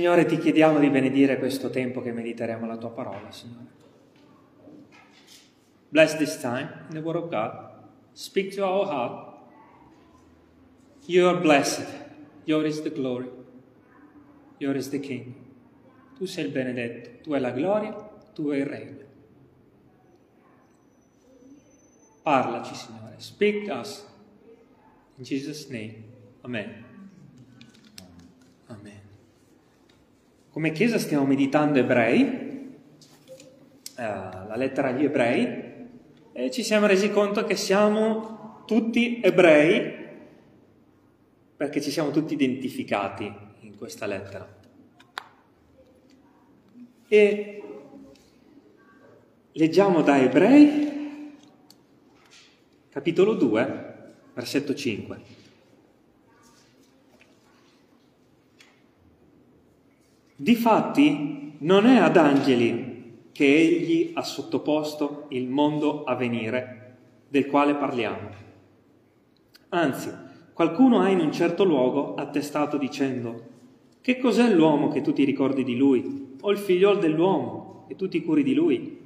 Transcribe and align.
Signore, 0.00 0.24
ti 0.24 0.38
chiediamo 0.38 0.78
di 0.78 0.88
benedire 0.88 1.36
questo 1.36 1.68
tempo 1.68 2.00
che 2.00 2.10
mediteremo 2.10 2.66
la 2.66 2.78
tua 2.78 2.88
parola, 2.88 3.30
Signore. 3.30 3.66
Bless 5.90 6.16
this 6.16 6.38
time 6.38 6.86
in 6.88 6.94
the 6.94 7.00
Word 7.00 7.16
of 7.16 7.28
God. 7.28 7.68
Speak 8.12 8.54
to 8.54 8.64
our 8.64 8.86
heart. 8.86 9.36
You 11.04 11.26
are 11.28 11.38
blessed. 11.38 11.86
Yours 12.44 12.76
is 12.76 12.82
the 12.82 12.90
glory. 12.90 13.28
Yours 14.56 14.86
is 14.86 14.88
the 14.88 15.00
King. 15.00 15.34
Tu 16.16 16.24
sei 16.24 16.46
il 16.46 16.50
benedetto, 16.50 17.20
tu 17.22 17.34
hai 17.34 17.40
la 17.40 17.50
gloria, 17.50 17.92
tu 18.32 18.48
hai 18.48 18.60
il 18.60 18.66
regno. 18.66 19.04
Parlaci, 22.22 22.74
Signore. 22.74 23.16
Speak 23.18 23.68
us. 23.68 24.06
In 25.18 25.24
Jesus' 25.24 25.68
name. 25.68 26.04
Amen. 26.40 26.84
Amen. 28.68 28.99
Come 30.50 30.72
Chiesa 30.72 30.98
stiamo 30.98 31.24
meditando 31.24 31.78
ebrei, 31.78 32.26
eh, 33.96 34.02
la 34.02 34.56
lettera 34.56 34.88
agli 34.88 35.04
ebrei, 35.04 35.68
e 36.32 36.50
ci 36.50 36.62
siamo 36.62 36.86
resi 36.86 37.10
conto 37.10 37.44
che 37.44 37.56
siamo 37.56 38.62
tutti 38.66 39.20
ebrei 39.22 39.98
perché 41.60 41.82
ci 41.82 41.90
siamo 41.90 42.10
tutti 42.10 42.32
identificati 42.32 43.30
in 43.60 43.76
questa 43.76 44.06
lettera. 44.06 44.48
E 47.06 47.62
leggiamo 49.52 50.00
da 50.00 50.18
Ebrei, 50.18 51.36
capitolo 52.88 53.34
2, 53.34 54.12
versetto 54.32 54.74
5. 54.74 55.39
Difatti 60.42 61.56
non 61.58 61.84
è 61.84 61.98
ad 61.98 62.16
angeli 62.16 63.28
che 63.30 63.44
egli 63.44 64.12
ha 64.14 64.22
sottoposto 64.22 65.26
il 65.28 65.46
mondo 65.46 66.04
a 66.04 66.14
venire, 66.14 66.96
del 67.28 67.46
quale 67.46 67.74
parliamo. 67.74 68.30
Anzi, 69.68 70.10
qualcuno 70.54 71.00
ha 71.00 71.10
in 71.10 71.20
un 71.20 71.30
certo 71.30 71.62
luogo 71.64 72.14
attestato 72.14 72.78
dicendo, 72.78 73.48
che 74.00 74.16
cos'è 74.16 74.50
l'uomo 74.50 74.88
che 74.88 75.02
tu 75.02 75.12
ti 75.12 75.24
ricordi 75.24 75.62
di 75.62 75.76
lui, 75.76 76.36
o 76.40 76.50
il 76.50 76.56
figliol 76.56 76.98
dell'uomo 76.98 77.84
e 77.88 77.94
tu 77.94 78.08
ti 78.08 78.24
curi 78.24 78.42
di 78.42 78.54
lui? 78.54 78.98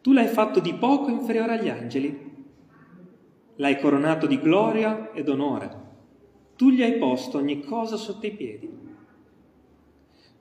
Tu 0.00 0.12
l'hai 0.12 0.28
fatto 0.28 0.60
di 0.60 0.74
poco 0.74 1.10
inferiore 1.10 1.58
agli 1.58 1.68
angeli, 1.68 2.32
l'hai 3.56 3.80
coronato 3.80 4.28
di 4.28 4.38
gloria 4.38 5.10
ed 5.12 5.28
onore, 5.28 5.80
tu 6.54 6.70
gli 6.70 6.84
hai 6.84 6.98
posto 6.98 7.38
ogni 7.38 7.64
cosa 7.64 7.96
sotto 7.96 8.26
i 8.26 8.30
piedi 8.30 8.90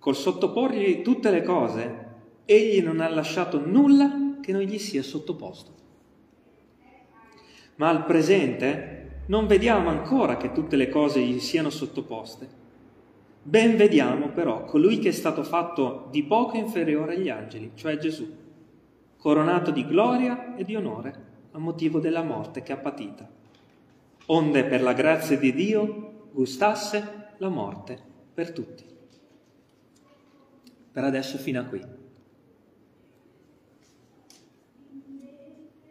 Col 0.02 0.16
sottoporgli 0.16 1.04
tutte 1.04 1.30
le 1.30 1.44
cose, 1.44 2.06
egli 2.46 2.82
non 2.82 3.02
ha 3.02 3.08
lasciato 3.08 3.64
nulla 3.64 4.40
che 4.42 4.52
non 4.52 4.62
gli 4.62 4.80
sia 4.80 5.04
sottoposto. 5.04 5.74
Ma 7.76 7.90
al 7.90 8.06
presente 8.06 9.26
non 9.28 9.46
vediamo 9.46 9.90
ancora 9.90 10.38
che 10.38 10.54
tutte 10.54 10.76
le 10.76 10.90
cose 10.90 11.22
gli 11.22 11.40
siano 11.40 11.70
sottoposte. 11.70 12.50
Ben 13.44 13.78
vediamo 13.78 14.30
però 14.30 14.66
colui 14.66 14.98
che 14.98 15.10
è 15.10 15.12
stato 15.12 15.44
fatto 15.44 16.08
di 16.10 16.24
poco 16.24 16.58
inferiore 16.58 17.14
agli 17.14 17.30
angeli, 17.30 17.74
cioè 17.76 18.00
Gesù, 18.00 18.28
coronato 19.18 19.70
di 19.70 19.86
gloria 19.86 20.56
e 20.56 20.64
di 20.64 20.76
onore 20.76 21.26
a 21.52 21.60
motivo 21.60 22.00
della 22.00 22.24
morte 22.24 22.64
che 22.64 22.72
ha 22.72 22.78
patita, 22.78 23.30
onde 24.26 24.64
per 24.64 24.82
la 24.82 24.94
grazia 24.94 25.38
di 25.38 25.54
Dio 25.54 26.30
gustasse 26.32 27.34
la 27.38 27.50
morte 27.50 28.00
per 28.34 28.52
tutti 28.52 28.90
per 30.92 31.04
adesso 31.04 31.38
fino 31.38 31.60
a 31.60 31.64
qui. 31.64 31.82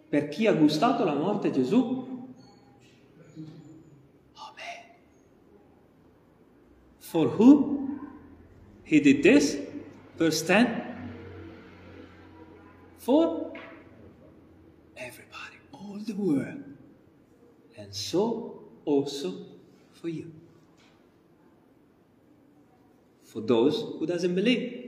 Per 0.09 0.29
chi 0.29 0.47
ha 0.47 0.53
gustato 0.53 1.05
la 1.05 1.15
morte 1.15 1.53
Gesù? 1.53 2.27
Amen. 4.35 4.85
For 6.99 7.29
who 7.39 7.99
he 8.83 9.01
did 9.01 9.23
this? 9.23 9.57
Verse 10.17 10.45
10. 10.45 10.89
For 12.99 13.53
everybody, 14.95 15.59
all 15.71 16.03
the 16.05 16.15
world. 16.15 16.65
And 17.77 17.95
so 17.95 18.69
also 18.85 19.47
for 19.93 20.09
you. 20.09 20.33
For 23.23 23.41
those 23.41 23.81
who 23.99 24.07
doesn't 24.07 24.35
believe 24.35 24.80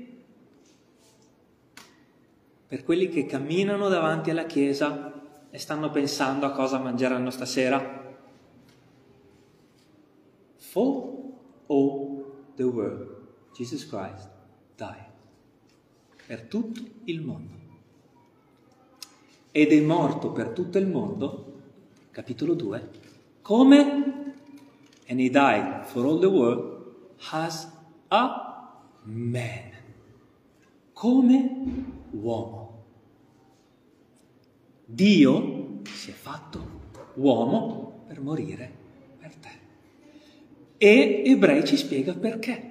per 2.72 2.84
quelli 2.84 3.10
che 3.10 3.26
camminano 3.26 3.90
davanti 3.90 4.30
alla 4.30 4.46
Chiesa 4.46 5.12
e 5.50 5.58
stanno 5.58 5.90
pensando 5.90 6.46
a 6.46 6.52
cosa 6.52 6.78
mangeranno 6.78 7.28
stasera. 7.28 8.16
For 10.56 11.12
all 11.66 12.24
the 12.54 12.62
world, 12.62 13.26
Jesus 13.52 13.86
Christ 13.86 14.26
died. 14.74 15.04
Per 16.26 16.44
tutto 16.44 16.80
il 17.04 17.20
mondo. 17.20 17.54
Ed 19.50 19.70
è 19.70 19.80
morto 19.82 20.32
per 20.32 20.48
tutto 20.48 20.78
il 20.78 20.86
mondo, 20.86 21.52
capitolo 22.10 22.54
2, 22.54 22.88
come, 23.42 24.34
and 25.08 25.20
he 25.20 25.28
died 25.28 25.84
for 25.84 26.06
all 26.06 26.18
the 26.18 26.26
world, 26.26 26.86
as 27.32 27.70
a 28.08 28.80
man. 29.02 29.72
Come 30.94 32.00
uomo. 32.12 32.61
Dio 34.94 35.80
si 35.84 36.10
è 36.10 36.12
fatto 36.12 36.80
uomo 37.14 38.04
per 38.06 38.20
morire 38.20 38.70
per 39.18 39.34
te. 39.36 39.48
E 40.76 41.22
Ebrei 41.24 41.64
ci 41.64 41.78
spiega 41.78 42.12
perché. 42.12 42.70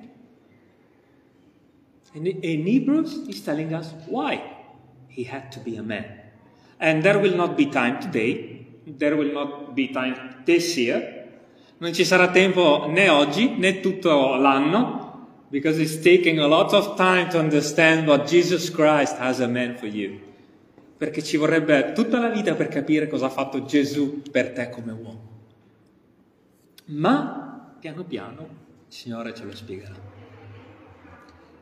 And 2.14 2.28
in 2.28 2.68
Hebrews 2.68 3.24
he's 3.26 3.42
telling 3.42 3.74
us 3.74 3.96
why 4.06 4.40
he 5.08 5.28
had 5.28 5.50
to 5.54 5.60
be 5.62 5.78
a 5.78 5.82
man. 5.82 6.06
And 6.78 7.02
there 7.02 7.18
will 7.18 7.36
not 7.36 7.56
be 7.56 7.70
time 7.70 8.00
today, 8.00 8.68
there 8.86 9.16
will 9.16 9.32
not 9.32 9.74
be 9.74 9.90
time 9.90 10.44
this 10.46 10.78
year. 10.78 11.30
Non 11.80 11.92
ci 11.92 12.04
sarà 12.04 12.30
tempo 12.30 12.86
né 12.88 13.10
oggi 13.10 13.56
né 13.58 13.80
tutto 13.80 14.36
l'anno, 14.36 15.28
because 15.50 15.82
it's 15.82 16.00
taking 16.00 16.38
a 16.38 16.46
lot 16.46 16.72
of 16.74 16.96
time 16.96 17.30
to 17.30 17.40
understand 17.40 18.08
what 18.08 18.30
Jesus 18.30 18.70
Christ 18.70 19.18
has 19.18 19.40
a 19.40 19.48
man 19.48 19.76
for 19.76 19.88
you 19.88 20.30
perché 21.02 21.24
ci 21.24 21.36
vorrebbe 21.36 21.94
tutta 21.94 22.20
la 22.20 22.30
vita 22.30 22.54
per 22.54 22.68
capire 22.68 23.08
cosa 23.08 23.26
ha 23.26 23.30
fatto 23.30 23.66
Gesù 23.66 24.22
per 24.30 24.52
te 24.52 24.70
come 24.70 24.92
uomo. 24.92 25.30
Ma 26.90 27.76
piano 27.80 28.04
piano 28.04 28.42
il 28.88 28.94
Signore 28.94 29.34
ce 29.34 29.44
lo 29.44 29.56
spiegherà. 29.56 29.96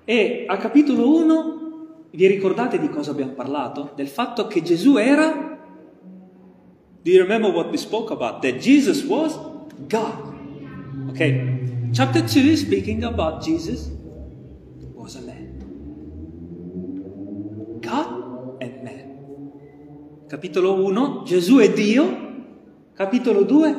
E 0.03 0.43
a 0.45 0.57
capitolo 0.57 1.15
1 1.15 2.07
vi 2.11 2.27
ricordate 2.27 2.79
di 2.79 2.89
cosa 2.89 3.11
abbiamo 3.11 3.31
parlato? 3.31 3.93
Del 3.95 4.09
fatto 4.09 4.45
che 4.47 4.61
Gesù 4.61 4.97
era 4.97 5.57
Do 7.01 7.09
you 7.09 7.21
remember 7.21 7.49
what 7.49 7.69
we 7.69 7.77
spoke 7.77 8.11
about? 8.11 8.41
That 8.41 8.57
Jesus 8.57 9.05
was 9.05 9.39
God. 9.87 10.33
Okay. 11.11 11.87
Chapter 11.93 12.25
2 12.25 12.41
is 12.41 12.59
speaking 12.59 13.05
about 13.05 13.41
Jesus 13.41 13.89
Capitolo 20.29 20.75
1, 20.83 21.23
Gesù 21.25 21.57
è 21.57 21.71
Dio. 21.71 22.27
Capitolo 22.93 23.41
2, 23.41 23.75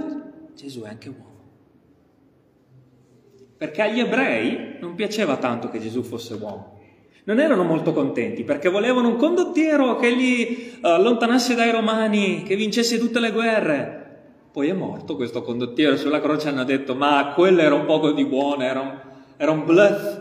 Gesù 0.57 0.83
è 0.83 0.89
anche 0.89 1.09
uomo. 1.09 1.39
Perché 3.57 3.83
agli 3.83 4.01
ebrei 4.01 4.79
non 4.81 4.97
piaceva 4.97 5.37
tanto 5.37 5.69
che 5.69 5.79
Gesù 5.79 6.03
fosse 6.03 6.35
uomo. 6.35 6.81
Non 7.23 7.39
erano 7.39 7.63
molto 7.63 7.93
contenti 7.93 8.43
perché 8.43 8.69
volevano 8.69 9.07
un 9.07 9.17
condottiero 9.17 9.95
che 9.95 10.11
li 10.11 10.73
uh, 10.83 10.87
allontanasse 10.87 11.55
dai 11.55 11.71
romani, 11.71 12.43
che 12.43 12.57
vincesse 12.57 12.99
tutte 12.99 13.21
le 13.21 13.31
guerre. 13.31 14.19
Poi 14.51 14.71
è 14.71 14.73
morto 14.73 15.15
questo 15.15 15.43
condottiero 15.43 15.97
sulla 15.97 16.21
croce 16.21 16.49
hanno 16.49 16.65
detto 16.65 16.97
ma 16.97 17.33
quello 17.33 17.61
era 17.61 17.77
un 17.77 17.85
poco 17.85 18.11
di 18.11 18.25
buono, 18.25 18.65
era 18.65 18.81
un, 18.81 19.01
era 19.37 19.53
un 19.53 19.65
bluff. 19.65 20.21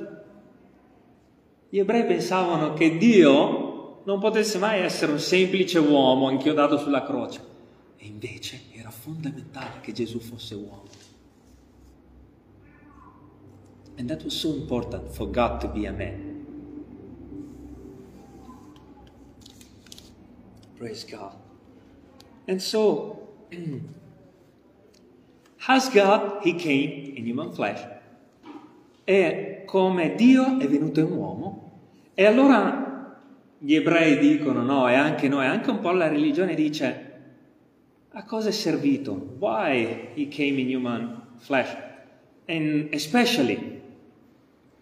Gli 1.69 1.79
ebrei 1.79 2.05
pensavano 2.05 2.73
che 2.73 2.97
Dio 2.97 3.68
non 4.03 4.19
potesse 4.19 4.57
mai 4.57 4.81
essere 4.81 5.11
un 5.11 5.19
semplice 5.19 5.79
uomo 5.79 6.29
inchiodato 6.29 6.77
sulla 6.77 7.03
croce. 7.03 7.47
E 7.97 8.05
invece 8.05 8.61
era 8.73 8.89
fondamentale 8.89 9.81
che 9.81 9.91
Gesù 9.91 10.19
fosse 10.19 10.55
uomo. 10.55 10.87
And 13.97 14.07
that 14.07 14.23
was 14.23 14.33
so 14.33 14.53
important 14.53 15.09
for 15.09 15.29
God 15.29 15.59
to 15.59 15.67
be 15.67 15.85
a 15.85 15.91
man. 15.91 16.45
Praise 20.77 21.03
God. 21.03 21.33
And 22.47 22.61
so, 22.61 23.27
as 25.67 25.89
God, 25.89 26.39
He 26.43 26.53
came 26.53 27.17
in 27.17 27.25
human 27.25 27.51
flesh. 27.51 27.85
E 29.05 29.63
come 29.65 30.15
Dio 30.15 30.57
è 30.57 30.67
venuto 30.67 31.01
in 31.01 31.11
uomo. 31.11 31.71
E 32.13 32.25
allora 32.25 32.88
gli 33.59 33.75
ebrei 33.75 34.17
dicono, 34.17 34.61
no, 34.61 34.87
e 34.87 34.93
anche 34.95 35.27
noi, 35.27 35.45
anche 35.45 35.69
un 35.69 35.79
po' 35.79 35.91
la 35.91 36.07
religione 36.07 36.55
dice, 36.55 37.07
a 38.11 38.23
cosa 38.23 38.49
è 38.49 38.53
servito? 38.53 39.35
Why 39.37 40.13
he 40.15 40.27
came 40.29 40.61
in 40.61 40.75
human 40.75 41.33
flesh? 41.37 41.75
And 42.47 42.87
especially, 42.93 43.81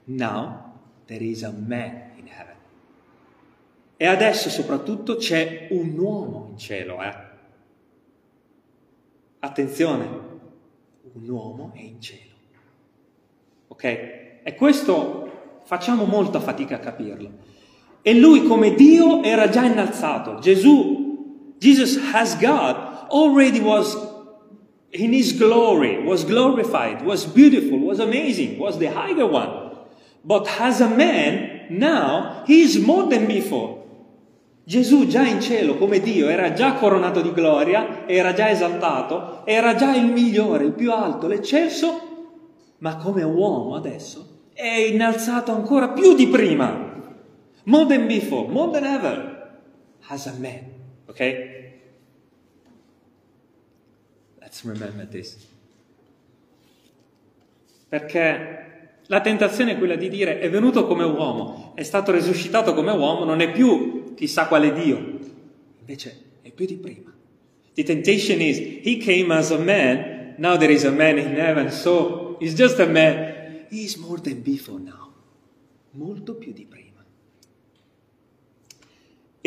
now 0.06 0.74
there 1.06 1.24
is 1.24 1.44
a 1.44 1.52
man 1.52 2.12
in 2.18 2.28
heaven. 2.28 2.56
E 3.98 4.06
adesso 4.06 4.50
soprattutto 4.50 5.16
c'è 5.16 5.68
un 5.72 5.98
uomo 5.98 6.48
in 6.52 6.58
cielo, 6.58 7.02
eh? 7.02 7.26
Attenzione, 9.40 10.06
un 11.14 11.28
uomo 11.28 11.72
è 11.74 11.82
in 11.82 12.00
cielo. 12.00 12.36
Ok? 13.70 13.84
E 14.44 14.56
questo 14.56 15.62
facciamo 15.64 16.06
molta 16.06 16.40
fatica 16.40 16.76
a 16.76 16.80
capirlo. 16.80 17.56
E 18.08 18.14
lui 18.14 18.48
come 18.48 18.74
Dio 18.74 19.22
era 19.22 19.50
già 19.50 19.66
innalzato. 19.66 20.40
Gesù, 20.40 21.56
Jesus 21.60 22.00
as 22.14 22.38
God 22.40 23.10
already 23.10 23.60
was 23.60 23.98
in 24.92 25.12
his 25.12 25.38
glory, 25.38 26.02
was 26.06 26.24
glorified, 26.24 27.02
was 27.04 27.26
beautiful, 27.26 27.78
was 27.80 28.00
amazing, 28.00 28.58
was 28.58 28.78
the 28.78 28.88
higher 28.88 29.30
one. 29.30 29.72
But 30.24 30.48
as 30.58 30.80
a 30.80 30.88
man, 30.88 31.66
now 31.68 32.44
he 32.46 32.62
is 32.62 32.78
more 32.78 33.10
than 33.10 33.26
before. 33.26 33.76
Gesù 34.64 35.06
già 35.08 35.28
in 35.28 35.42
cielo 35.42 35.76
come 35.76 36.00
Dio 36.00 36.30
era 36.30 36.54
già 36.54 36.76
coronato 36.76 37.20
di 37.20 37.34
gloria, 37.34 38.08
era 38.08 38.32
già 38.32 38.50
esaltato, 38.50 39.42
era 39.46 39.76
già 39.76 39.94
il 39.94 40.06
migliore, 40.06 40.64
il 40.64 40.72
più 40.72 40.94
alto, 40.94 41.28
l'eccelso, 41.28 42.02
ma 42.78 42.96
come 42.96 43.24
uomo 43.24 43.76
adesso 43.76 44.46
è 44.54 44.66
innalzato 44.66 45.52
ancora 45.52 45.90
più 45.90 46.16
di 46.16 46.28
prima. 46.28 46.96
More 47.68 47.86
than 47.86 48.08
before, 48.08 48.48
more 48.48 48.72
than 48.72 48.86
ever, 48.86 49.60
as 50.08 50.26
a 50.26 50.34
man. 50.40 50.72
Ok? 51.08 51.20
Let's 54.40 54.64
remember 54.64 55.06
this. 55.06 55.36
Perché 57.90 59.02
la 59.08 59.20
tentazione 59.20 59.74
è 59.74 59.78
quella 59.78 59.98
di 59.98 60.08
dire 60.08 60.40
è 60.40 60.50
venuto 60.50 60.88
come 60.88 61.04
uomo, 61.04 61.74
è 61.76 61.84
stato 61.84 62.14
risuscitato 62.14 62.74
come 62.74 62.92
uomo, 62.92 63.26
non 63.26 63.42
è 63.42 63.52
più 63.52 64.14
chissà 64.16 64.48
quale 64.48 64.72
Dio. 64.72 65.20
Invece 65.80 66.24
è 66.42 66.52
più 66.52 66.66
di 66.66 66.76
prima. 66.76 67.14
The 67.74 67.84
temptation 67.84 68.40
is 68.40 68.60
he 68.60 68.98
came 68.98 69.34
as 69.34 69.52
a 69.52 69.58
man, 69.58 70.36
now 70.38 70.58
there 70.58 70.72
is 70.72 70.86
a 70.86 70.92
man 70.92 71.18
in 71.18 71.36
heaven, 71.36 71.70
so 71.70 72.38
he's 72.40 72.56
just 72.56 72.80
a 72.80 72.86
man. 72.86 73.66
He 73.70 73.84
is 73.84 73.98
more 73.98 74.22
than 74.22 74.42
before 74.42 74.80
now. 74.80 75.12
Molto 75.92 76.36
più 76.36 76.54
di 76.54 76.66
prima. 76.66 76.87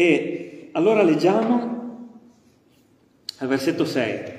E 0.00 0.70
allora 0.73 1.02
leggiamo 1.02 2.08
al 3.37 3.49
versetto 3.49 3.85
6. 3.85 4.38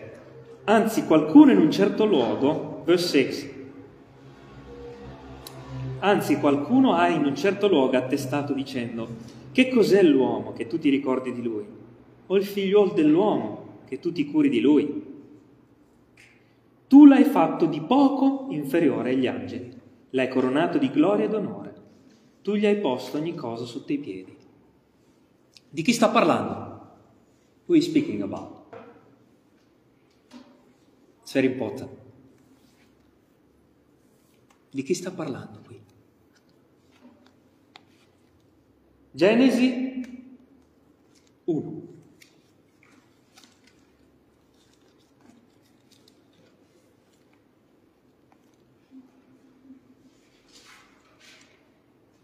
Anzi, 0.64 1.06
qualcuno 1.06 1.52
in 1.52 1.60
un 1.60 1.70
certo 1.70 2.04
luogo, 2.04 2.82
verse 2.84 3.36
6, 3.36 3.52
Anzi, 6.00 6.40
qualcuno 6.40 6.96
ha 6.96 7.10
in 7.10 7.26
un 7.26 7.36
certo 7.36 7.68
luogo 7.68 7.96
attestato 7.96 8.54
dicendo, 8.54 9.08
che 9.52 9.70
cos'è 9.70 10.02
l'uomo 10.02 10.52
che 10.54 10.66
tu 10.66 10.80
ti 10.80 10.90
ricordi 10.90 11.32
di 11.32 11.44
lui? 11.44 11.66
O 12.26 12.36
il 12.36 12.44
figliuolo 12.44 12.94
dell'uomo 12.94 13.82
che 13.86 14.00
tu 14.00 14.12
ti 14.12 14.26
curi 14.26 14.50
di 14.50 14.62
lui? 14.62 15.04
Tu 16.88 17.06
l'hai 17.06 17.26
fatto 17.26 17.68
di 17.68 17.82
poco 17.82 18.48
inferiore 18.50 19.12
agli 19.12 19.28
angeli, 19.28 19.72
l'hai 20.10 20.28
coronato 20.28 20.80
di 20.80 20.90
gloria 20.90 21.26
ed 21.26 21.36
onore, 21.36 21.74
tu 22.42 22.56
gli 22.56 22.66
hai 22.66 22.78
posto 22.78 23.20
ogni 23.20 23.36
cosa 23.36 23.66
sotto 23.66 23.92
i 23.94 24.00
piedi. 24.00 24.40
Di 25.74 25.84
chi 25.84 25.94
sta 25.94 26.10
parlando? 26.10 26.70
Who 27.66 27.76
is 27.76 27.86
speaking 27.86 28.22
about? 28.22 28.66
It's 31.22 31.32
very 31.32 31.48
important. 31.48 31.90
Di 34.70 34.84
chi 34.84 34.94
sta 34.94 35.12
parlando 35.12 35.62
qui? 35.62 35.82
Genesi 39.12 40.36
1. 41.46 41.82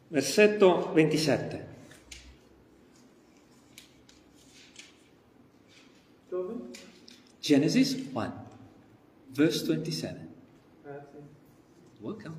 Versetto 0.09 0.91
27. 0.93 1.66
Genesis 7.47 7.95
1, 8.11 8.33
verse 9.29 9.65
27. 9.65 10.27
Grazie. 10.83 11.19
Welcome. 12.01 12.35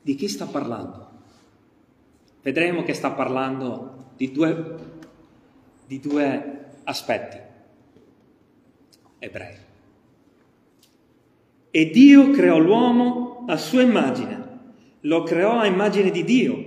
Di 0.00 0.14
chi 0.14 0.26
sta 0.26 0.46
parlando? 0.46 1.12
vedremo 2.42 2.82
che 2.82 2.92
sta 2.92 3.12
parlando 3.12 4.12
di 4.16 4.32
due, 4.32 4.76
di 5.86 6.00
due 6.00 6.70
aspetti 6.84 7.38
ebrei. 9.18 9.56
E 11.70 11.90
Dio 11.90 12.30
creò 12.30 12.58
l'uomo 12.58 13.44
a 13.46 13.56
sua 13.56 13.82
immagine, 13.82 14.60
lo 15.00 15.22
creò 15.22 15.58
a 15.58 15.66
immagine 15.66 16.10
di 16.10 16.24
Dio, 16.24 16.64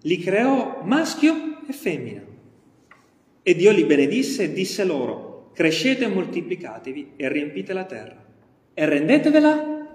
li 0.00 0.18
creò 0.18 0.82
maschio 0.84 1.66
e 1.66 1.72
femmina. 1.72 2.22
E 3.42 3.54
Dio 3.54 3.72
li 3.72 3.84
benedisse 3.84 4.44
e 4.44 4.52
disse 4.52 4.84
loro, 4.84 5.27
crescete 5.58 6.04
e 6.04 6.06
moltiplicatevi 6.06 7.14
e 7.16 7.28
riempite 7.28 7.72
la 7.72 7.84
terra 7.84 8.24
e 8.72 8.86
rendetevela 8.86 9.88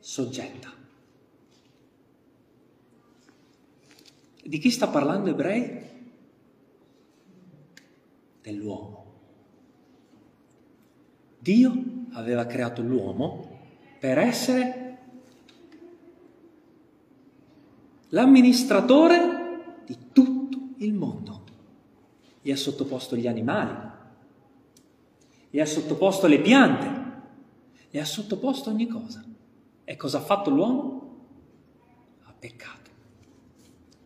soggetta. 0.00 0.74
Di 4.42 4.58
chi 4.58 4.68
sta 4.68 4.88
parlando 4.88 5.30
ebrei? 5.30 5.80
Dell'uomo. 8.42 9.04
Dio 11.38 11.82
aveva 12.14 12.46
creato 12.46 12.82
l'uomo 12.82 13.60
per 14.00 14.18
essere 14.18 14.98
l'amministratore 18.08 19.82
di 19.84 19.96
tutto 20.12 20.74
il 20.78 20.94
mondo. 20.94 21.37
Gli 22.48 22.52
ha 22.52 22.56
sottoposto 22.56 23.14
gli 23.14 23.26
animali, 23.26 23.76
gli 25.50 25.60
ha 25.60 25.66
sottoposto 25.66 26.26
le 26.26 26.40
piante, 26.40 26.90
gli 27.90 27.98
ha 27.98 28.06
sottoposto 28.06 28.70
ogni 28.70 28.86
cosa. 28.86 29.22
E 29.84 29.96
cosa 29.96 30.16
ha 30.16 30.22
fatto 30.22 30.48
l'uomo? 30.48 31.26
Ha 32.22 32.32
peccato 32.38 32.90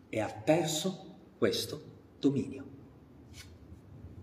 e 0.08 0.18
ha 0.18 0.26
perso 0.26 1.18
questo 1.38 1.80
dominio. 2.18 2.64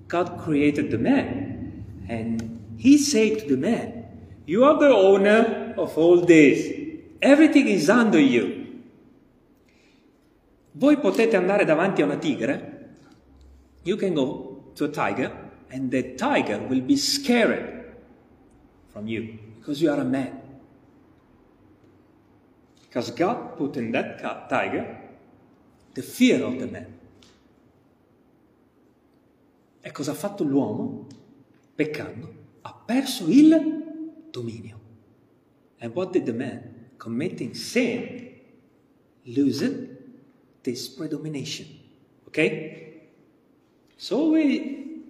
God 0.09 0.35
created 0.43 0.89
the 0.89 0.97
man 0.97 1.85
and 2.09 2.75
he 2.75 2.97
said 2.97 3.37
to 3.37 3.45
the 3.45 3.55
man, 3.55 4.03
You 4.43 4.65
are 4.65 4.77
the 4.77 4.93
owner 4.93 5.75
of 5.77 5.95
all 5.95 6.25
this. 6.25 6.69
Everything 7.19 7.69
is 7.69 7.87
under 7.87 8.19
you. 8.19 8.81
Voi 10.73 10.97
potete 10.97 11.37
andare 11.37 11.63
davanti 11.63 12.01
a 12.01 12.05
una 12.05 12.17
tigre. 12.17 12.78
You 13.83 13.97
can 13.97 14.13
go 14.13 14.63
to 14.75 14.85
a 14.85 14.89
tiger 14.89 15.31
and 15.71 15.91
the 15.91 16.15
tiger 16.15 16.59
will 16.59 16.81
be 16.81 16.97
scared 16.97 17.95
from 18.91 19.07
you 19.07 19.37
because 19.57 19.81
you 19.81 19.91
are 19.91 19.99
a 19.99 20.05
man. 20.05 20.41
Because 22.87 23.11
God 23.11 23.57
put 23.57 23.77
in 23.77 23.91
that 23.91 24.19
tiger 24.49 24.97
the 25.93 26.01
fear 26.01 26.43
of 26.43 26.59
the 26.59 26.67
man. 26.67 26.99
E 29.83 29.91
cosa 29.91 30.11
ha 30.11 30.15
fatto 30.15 30.43
l'uomo? 30.43 31.07
Peccando, 31.75 32.33
ha 32.61 32.73
perso 32.73 33.25
il 33.29 34.27
dominio. 34.31 34.77
And 35.79 35.95
what 35.95 36.11
did 36.11 36.25
the 36.25 36.33
man, 36.33 36.89
committing 36.97 37.53
sin, 37.53 38.35
lose 39.25 39.63
this 40.63 40.89
predomination? 40.89 41.67
Okay? 42.27 42.88
So 43.99 44.31
we 44.31 45.03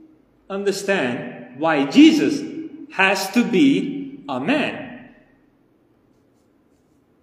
understand 0.50 1.60
why 1.60 1.86
Jesus 1.86 2.42
has 2.92 3.30
to 3.32 3.46
be 3.46 4.24
a 4.28 4.40
man. 4.40 5.14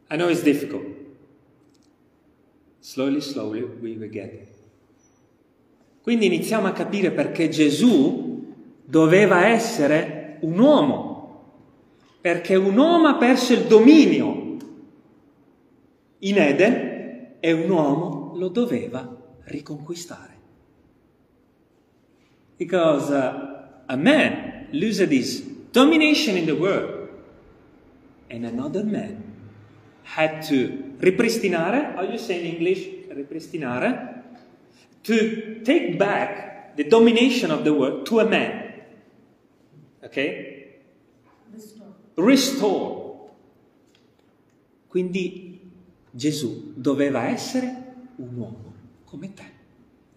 I 0.09 0.17
know 0.17 0.29
it's 0.29 0.45
difficult. 0.45 0.87
Slowly, 2.81 3.21
slowly 3.21 3.65
we 3.65 3.97
will 3.97 4.09
get 4.09 4.33
it. 4.33 4.49
Quindi 6.03 6.27
iniziamo 6.27 6.69
a 6.69 6.73
capire 6.73 7.11
perché 7.11 7.49
Gesù 7.49 8.55
doveva 8.85 9.49
essere 9.49 10.39
un 10.43 10.57
uomo. 10.57 11.17
perché 12.27 12.57
un 12.57 12.77
uomo 12.77 13.07
ha 13.07 13.15
perso 13.15 13.53
il 13.53 13.67
dominio 13.67 14.57
in 16.19 16.39
Eden 16.39 17.37
e 17.39 17.53
un 17.53 17.71
uomo 17.71 18.33
lo 18.35 18.49
doveva 18.49 19.17
riconquistare. 19.45 20.36
Because 22.59 23.11
uh, 23.11 23.67
a 23.89 23.97
man 23.97 24.69
loses 24.73 25.11
his 25.11 25.41
domination 25.73 26.37
in 26.37 26.47
the 26.47 26.57
world 26.57 27.09
and 28.31 28.45
another 28.45 28.85
man 28.85 29.23
had 30.03 30.43
to 30.49 30.95
ripristinare, 30.99 31.95
how 31.95 32.03
you 32.03 32.19
say 32.19 32.41
in 32.41 32.57
English, 32.57 32.87
ripristinare, 33.11 34.23
to 35.03 35.61
take 35.65 35.99
back 35.99 36.77
the 36.77 36.85
domination 36.85 37.51
of 37.51 37.65
the 37.65 37.73
world 37.73 38.07
to 38.07 38.21
a 38.21 38.29
man. 38.29 38.83
Ok? 40.03 40.17
Restore. 41.53 41.95
Restore. 42.15 43.05
Quindi 44.89 45.61
Gesù 46.11 46.73
doveva 46.75 47.29
essere 47.29 47.85
un 48.17 48.35
uomo 48.35 48.75
come 49.05 49.33
te, 49.35 49.45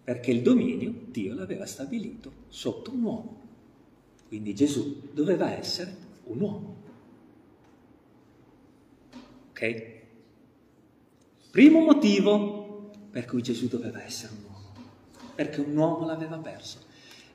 perché 0.02 0.30
il 0.30 0.42
dominio 0.42 0.92
Dio 1.06 1.34
l'aveva 1.34 1.66
stabilito 1.66 2.32
sotto 2.48 2.90
un 2.92 3.02
uomo. 3.02 3.40
Quindi 4.28 4.54
Gesù 4.54 5.08
doveva 5.12 5.52
essere 5.56 5.94
un 6.24 6.40
uomo. 6.40 6.76
Ok? 9.50 9.98
Primo 11.50 11.80
motivo 11.80 12.90
per 13.10 13.24
cui 13.24 13.42
Gesù 13.42 13.66
doveva 13.66 14.02
essere 14.04 14.32
un 14.32 14.44
uomo, 14.44 14.72
perché 15.34 15.60
un 15.60 15.76
uomo 15.76 16.06
l'aveva 16.06 16.38
perso. 16.38 16.78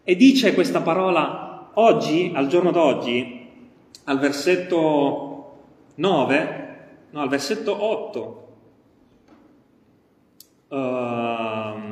E 0.04 0.16
dice 0.16 0.54
questa 0.54 0.82
parola 0.82 1.72
oggi, 1.74 2.32
al 2.34 2.48
giorno 2.48 2.72
d'oggi, 2.72 3.50
al 4.06 4.20
versetto 4.20 5.58
9, 5.96 6.88
no, 7.10 7.22
al 7.22 7.30
versetto 7.30 7.84
8. 7.84 8.44
Uh, 10.68 10.76
ehm, 10.76 11.85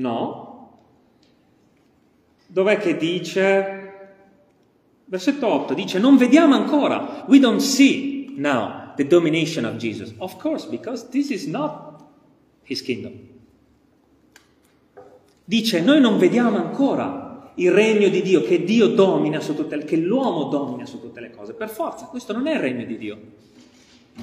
no. 0.00 0.52
Dov'è 2.46 2.78
che 2.78 2.96
dice? 2.96 3.80
Versetto 5.06 5.46
8 5.46 5.74
dice, 5.74 5.98
non 5.98 6.16
vediamo 6.16 6.54
ancora, 6.54 7.24
we 7.28 7.38
don't 7.38 7.60
see 7.60 8.32
now 8.36 8.92
the 8.96 9.06
domination 9.06 9.64
of 9.64 9.76
Jesus? 9.76 10.14
Of 10.18 10.38
course, 10.38 10.66
because 10.66 11.08
this 11.10 11.30
is 11.30 11.46
not 11.46 12.02
his 12.64 12.82
kingdom. 12.82 13.12
Dice, 15.44 15.80
noi 15.80 16.00
non 16.00 16.18
vediamo 16.18 16.56
ancora 16.56 17.52
il 17.56 17.70
regno 17.70 18.08
di 18.08 18.22
Dio, 18.22 18.42
che 18.42 18.64
Dio 18.64 18.88
domina 18.88 19.40
su 19.40 19.54
tutte 19.54 19.76
le 19.76 19.84
che 19.84 19.96
l'uomo 19.96 20.44
domina 20.44 20.86
su 20.86 21.00
tutte 21.00 21.20
le 21.20 21.30
cose. 21.30 21.52
Per 21.52 21.68
forza, 21.68 22.06
questo 22.06 22.32
non 22.32 22.46
è 22.46 22.54
il 22.54 22.60
regno 22.60 22.84
di 22.84 22.96
Dio. 22.96 23.18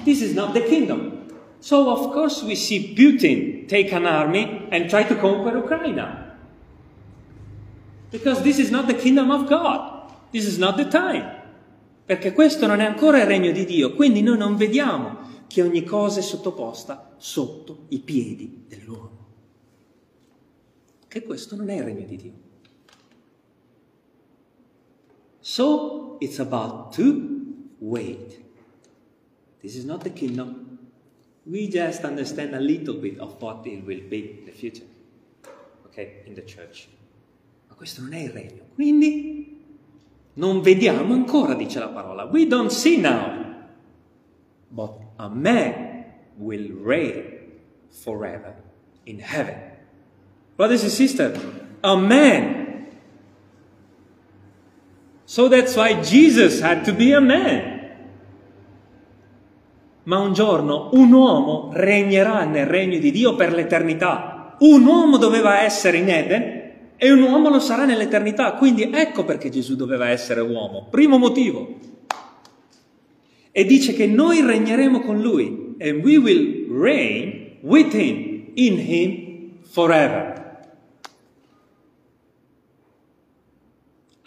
This 0.02 0.20
is 0.20 0.32
not 0.32 0.52
the 0.52 0.64
kingdom. 0.64 1.21
So 1.62 1.88
of 1.88 2.12
course 2.12 2.42
we 2.42 2.56
see 2.58 2.92
Putin 2.92 3.68
take 3.68 3.94
an 3.94 4.04
army 4.04 4.66
and 4.70 4.90
try 4.90 5.04
to 5.04 5.14
conquer 5.14 5.56
Ukraine. 5.56 6.02
Because 8.10 8.42
this 8.42 8.58
is 8.58 8.70
not 8.70 8.88
the 8.88 8.94
kingdom 8.94 9.30
of 9.30 9.48
God. 9.48 10.10
This 10.32 10.44
is 10.44 10.58
not 10.58 10.76
the 10.76 10.88
time 10.90 11.40
perché 12.04 12.32
questo 12.32 12.66
non 12.66 12.80
è 12.80 12.84
ancora 12.84 13.20
il 13.20 13.26
regno 13.26 13.52
di 13.52 13.64
Dio, 13.64 13.94
quindi 13.94 14.22
noi 14.22 14.36
non 14.36 14.56
vediamo 14.56 15.18
che 15.46 15.62
ogni 15.62 15.84
cosa 15.84 16.20
è 16.20 16.22
sottoposta 16.22 17.14
sotto 17.16 17.86
i 17.88 18.00
piedi 18.00 18.64
dell'uomo. 18.68 19.10
Che 21.06 21.22
questo 21.22 21.56
non 21.56 21.70
è 21.70 21.76
il 21.76 21.82
regno 21.84 22.04
di 22.04 22.16
Dio. 22.16 22.32
So 25.40 26.16
it's 26.20 26.38
about 26.38 26.94
to 26.96 27.14
wait. 27.78 28.40
This 29.60 29.76
is 29.76 29.84
not 29.84 30.02
the 30.02 30.12
kingdom. 30.12 30.61
We 31.44 31.68
just 31.68 32.04
understand 32.04 32.54
a 32.54 32.60
little 32.60 32.94
bit 32.94 33.18
of 33.18 33.40
what 33.40 33.66
it 33.66 33.84
will 33.84 34.08
be 34.08 34.38
in 34.38 34.44
the 34.46 34.52
future. 34.52 34.86
Okay, 35.86 36.22
in 36.26 36.34
the 36.34 36.42
church. 36.42 36.88
Ma 37.68 37.74
questo 37.74 38.00
non 38.02 38.12
è 38.14 38.20
il 38.20 38.30
regno. 38.30 38.62
Quindi 38.74 39.60
non 40.34 40.62
vediamo 40.62 41.12
ancora, 41.12 41.54
dice 41.54 41.78
la 41.78 41.88
parola. 41.88 42.24
We 42.24 42.46
don't 42.46 42.70
see 42.70 42.98
now. 42.98 43.40
But 44.70 44.92
a 45.18 45.28
man 45.28 46.04
will 46.38 46.72
reign 46.82 47.60
forever 47.90 48.54
in 49.04 49.18
heaven. 49.20 49.56
Brothers 50.56 50.82
and 50.82 50.92
sisters, 50.92 51.38
a 51.82 51.96
man. 51.96 52.86
So 55.26 55.48
that's 55.48 55.74
why 55.76 56.00
Jesus 56.02 56.60
had 56.60 56.84
to 56.84 56.92
be 56.92 57.12
a 57.12 57.20
man. 57.20 57.71
Ma 60.04 60.18
un 60.18 60.32
giorno 60.32 60.90
un 60.92 61.12
uomo 61.12 61.70
regnerà 61.72 62.44
nel 62.44 62.66
regno 62.66 62.98
di 62.98 63.10
Dio 63.10 63.36
per 63.36 63.52
l'eternità. 63.52 64.56
Un 64.58 64.84
uomo 64.84 65.16
doveva 65.16 65.62
essere 65.62 65.98
in 65.98 66.08
Eden 66.08 66.70
e 66.96 67.10
un 67.10 67.22
uomo 67.22 67.48
lo 67.48 67.60
sarà 67.60 67.84
nell'eternità. 67.84 68.54
Quindi 68.54 68.90
ecco 68.92 69.24
perché 69.24 69.50
Gesù 69.50 69.76
doveva 69.76 70.08
essere 70.08 70.40
uomo. 70.40 70.88
Primo 70.90 71.18
motivo. 71.18 71.78
E 73.50 73.64
dice 73.64 73.92
che 73.92 74.06
noi 74.06 74.40
regneremo 74.40 75.00
con 75.00 75.20
lui. 75.20 75.74
And 75.78 76.04
we 76.04 76.16
will 76.16 76.66
reign 76.70 77.58
with 77.62 77.92
him, 77.92 78.50
in 78.54 78.78
him, 78.78 79.62
forever. 79.62 80.40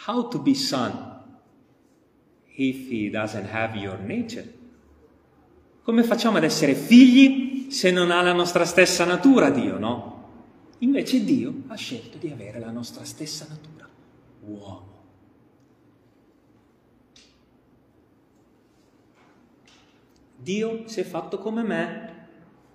How 0.08 0.28
to 0.28 0.40
be 0.40 0.54
son 0.54 0.92
if 2.56 2.90
he 2.90 3.10
doesn't 3.10 3.48
have 3.52 3.76
your 3.76 3.98
nature? 3.98 4.46
Come 5.86 6.02
facciamo 6.02 6.38
ad 6.38 6.44
essere 6.44 6.74
figli 6.74 7.70
se 7.70 7.92
non 7.92 8.10
ha 8.10 8.20
la 8.24 8.34
nostra 8.34 8.66
stessa 8.66 9.06
natura 9.06 9.52
Dio, 9.52 9.78
no? 9.78 10.30
Invece 10.80 11.24
Dio 11.24 11.62
ha 11.68 11.76
scelto 11.76 12.18
di 12.18 12.32
avere 12.32 12.58
la 12.58 12.72
nostra 12.72 13.04
stessa 13.04 13.46
natura, 13.48 13.88
uomo. 14.46 14.94
Dio 20.38 20.88
si 20.88 21.02
è 21.02 21.04
fatto 21.04 21.38
come 21.38 21.62
me, 21.62 22.28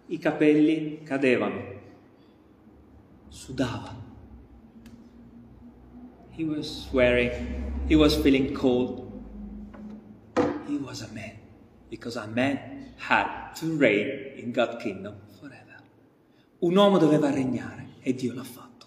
i 0.07 0.19
capelli 0.19 1.03
cadevano, 1.03 1.63
sudava. 3.27 3.93
He 6.37 6.45
was 6.45 6.87
swearing, 6.89 7.89
he 7.89 7.97
was 7.97 8.15
feeling 8.15 8.53
cold. 8.53 9.03
He 10.69 10.77
was 10.77 11.03
a 11.03 11.09
man, 11.13 11.35
because 11.89 12.17
a 12.17 12.27
man 12.27 12.80
had 13.01 13.53
to 13.55 13.77
reign 13.77 14.37
in 14.37 14.53
God's 14.53 14.83
kingdom 14.83 15.17
forever. 15.39 15.83
Un 16.61 16.77
uomo 16.77 16.99
doveva 16.99 17.31
regnare 17.31 17.87
e 18.01 18.15
Dio 18.15 18.35
l'ha 18.35 18.45
fatto. 18.45 18.87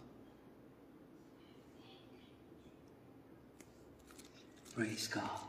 Praise 4.74 5.10
God. 5.12 5.41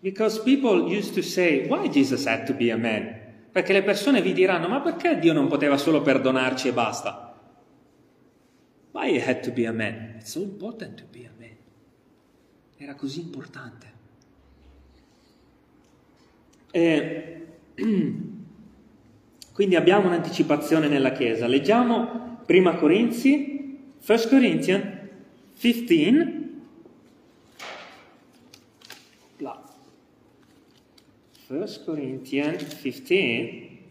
Because 0.00 0.40
people 0.42 0.88
used 0.88 1.14
to 1.14 1.22
say, 1.22 1.66
why 1.66 1.88
Jesus 1.88 2.26
had 2.26 2.46
to 2.46 2.54
be 2.54 2.70
a 2.70 2.76
man? 2.76 3.24
Perché 3.50 3.72
le 3.72 3.82
persone 3.82 4.20
vi 4.20 4.32
diranno, 4.32 4.68
ma 4.68 4.80
perché 4.80 5.18
Dio 5.18 5.32
non 5.32 5.48
poteva 5.48 5.78
solo 5.78 6.02
perdonarci 6.02 6.68
e 6.68 6.72
basta? 6.72 7.34
Why 8.92 9.12
he 9.12 9.20
had 9.20 9.40
to 9.42 9.50
be 9.50 9.66
a 9.66 9.72
man? 9.72 10.16
It's 10.18 10.30
so 10.32 10.42
important 10.42 10.98
to 10.98 11.04
be 11.10 11.26
a 11.26 11.32
man. 11.38 11.56
Era 12.76 12.94
così 12.94 13.20
importante. 13.20 13.95
E 16.70 17.46
Quindi 19.56 19.74
abbiamo 19.74 20.08
un'anticipazione 20.08 20.86
nella 20.86 21.12
Chiesa. 21.12 21.46
Leggiamo 21.46 22.40
prima 22.44 22.74
Corinzi, 22.74 23.78
1 24.06 24.28
Corinthians 24.28 24.84
15. 25.58 26.44
1 31.48 31.84
Corinthians 31.84 32.74
15. 32.74 33.84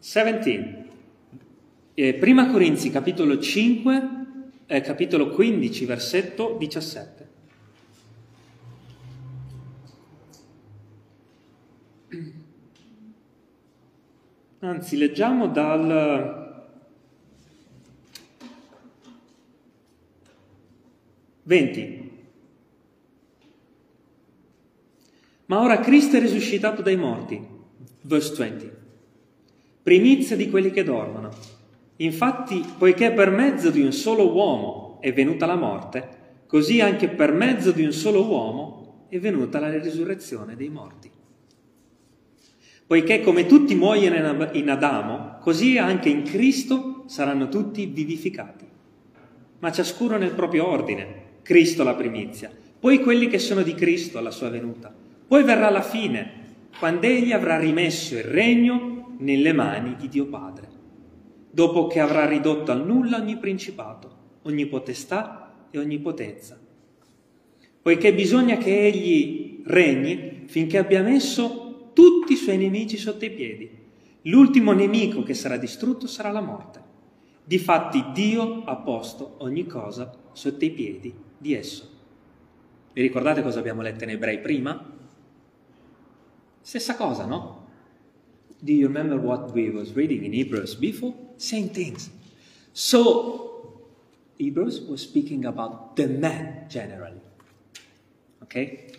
Seventeen. 0.00 0.83
Eh, 1.96 2.14
prima 2.14 2.50
Corinzi 2.50 2.90
capitolo 2.90 3.38
5 3.38 4.08
eh, 4.66 4.80
capitolo 4.80 5.28
15, 5.28 5.84
versetto 5.84 6.56
17. 6.58 7.28
Anzi, 14.58 14.96
leggiamo 14.96 15.46
dal 15.46 16.66
20. 21.42 22.12
Ma 25.46 25.60
ora 25.60 25.78
Cristo 25.78 26.16
è 26.16 26.20
risuscitato 26.20 26.82
dai 26.82 26.96
morti. 26.96 27.52
Verse 28.00 28.34
20. 28.34 28.72
primizia 29.82 30.34
di 30.34 30.50
quelli 30.50 30.70
che 30.70 30.82
dormono. 30.82 31.53
Infatti, 31.96 32.64
poiché 32.76 33.12
per 33.12 33.30
mezzo 33.30 33.70
di 33.70 33.80
un 33.80 33.92
solo 33.92 34.32
uomo 34.32 34.98
è 35.00 35.12
venuta 35.12 35.46
la 35.46 35.56
morte, 35.56 36.08
così 36.46 36.80
anche 36.80 37.08
per 37.08 37.32
mezzo 37.32 37.70
di 37.70 37.84
un 37.84 37.92
solo 37.92 38.26
uomo 38.26 39.06
è 39.08 39.18
venuta 39.18 39.60
la 39.60 39.70
risurrezione 39.70 40.56
dei 40.56 40.68
morti. 40.68 41.10
Poiché 42.86 43.20
come 43.22 43.46
tutti 43.46 43.74
muoiono 43.74 44.48
in 44.52 44.70
Adamo, 44.70 45.38
così 45.40 45.78
anche 45.78 46.08
in 46.08 46.22
Cristo 46.22 47.04
saranno 47.06 47.48
tutti 47.48 47.86
vivificati. 47.86 48.66
Ma 49.60 49.72
ciascuno 49.72 50.16
nel 50.16 50.32
proprio 50.32 50.66
ordine. 50.66 51.22
Cristo 51.42 51.84
la 51.84 51.94
primizia, 51.94 52.50
poi 52.80 53.00
quelli 53.00 53.28
che 53.28 53.38
sono 53.38 53.62
di 53.62 53.74
Cristo 53.74 54.18
alla 54.18 54.30
sua 54.30 54.48
venuta. 54.48 54.92
Poi 55.26 55.42
verrà 55.42 55.70
la 55.70 55.82
fine, 55.82 56.42
quando 56.78 57.06
egli 57.06 57.32
avrà 57.32 57.58
rimesso 57.58 58.16
il 58.16 58.24
regno 58.24 59.14
nelle 59.18 59.52
mani 59.52 59.94
di 59.96 60.08
Dio 60.08 60.26
Padre, 60.26 60.68
dopo 61.54 61.86
che 61.86 62.00
avrà 62.00 62.26
ridotto 62.26 62.72
al 62.72 62.84
nulla 62.84 63.18
ogni 63.18 63.36
principato, 63.36 64.16
ogni 64.42 64.66
potestà 64.66 65.68
e 65.70 65.78
ogni 65.78 66.00
potenza. 66.00 66.58
Poiché 67.80 68.12
bisogna 68.12 68.56
che 68.56 68.86
egli 68.86 69.62
regni 69.64 70.42
finché 70.46 70.78
abbia 70.78 71.00
messo 71.00 71.90
tutti 71.92 72.32
i 72.32 72.36
suoi 72.36 72.56
nemici 72.56 72.96
sotto 72.96 73.24
i 73.24 73.30
piedi. 73.30 73.70
L'ultimo 74.22 74.72
nemico 74.72 75.22
che 75.22 75.34
sarà 75.34 75.56
distrutto 75.56 76.08
sarà 76.08 76.32
la 76.32 76.40
morte. 76.40 76.82
Difatti 77.44 78.04
Dio 78.12 78.64
ha 78.64 78.76
posto 78.76 79.36
ogni 79.38 79.66
cosa 79.66 80.12
sotto 80.32 80.64
i 80.64 80.70
piedi 80.70 81.14
di 81.38 81.54
esso. 81.54 81.88
Vi 82.92 83.00
ricordate 83.00 83.42
cosa 83.42 83.60
abbiamo 83.60 83.82
letto 83.82 84.02
in 84.02 84.10
Ebrei 84.10 84.40
prima? 84.40 84.92
Stessa 86.60 86.96
cosa, 86.96 87.26
no? 87.26 87.66
Do 88.58 88.72
you 88.72 88.88
remember 88.88 89.18
what 89.18 89.52
we 89.52 89.68
was 89.68 89.92
reading 89.92 90.24
in 90.24 90.32
Hebrews 90.32 90.74
before? 90.74 91.23
Same 91.36 91.68
things. 91.68 92.10
So, 92.72 93.82
Hebrews 94.38 94.80
was 94.82 95.02
speaking 95.02 95.44
about 95.44 95.96
the 95.96 96.08
man 96.08 96.66
generally. 96.68 97.20
Okay? 98.42 98.92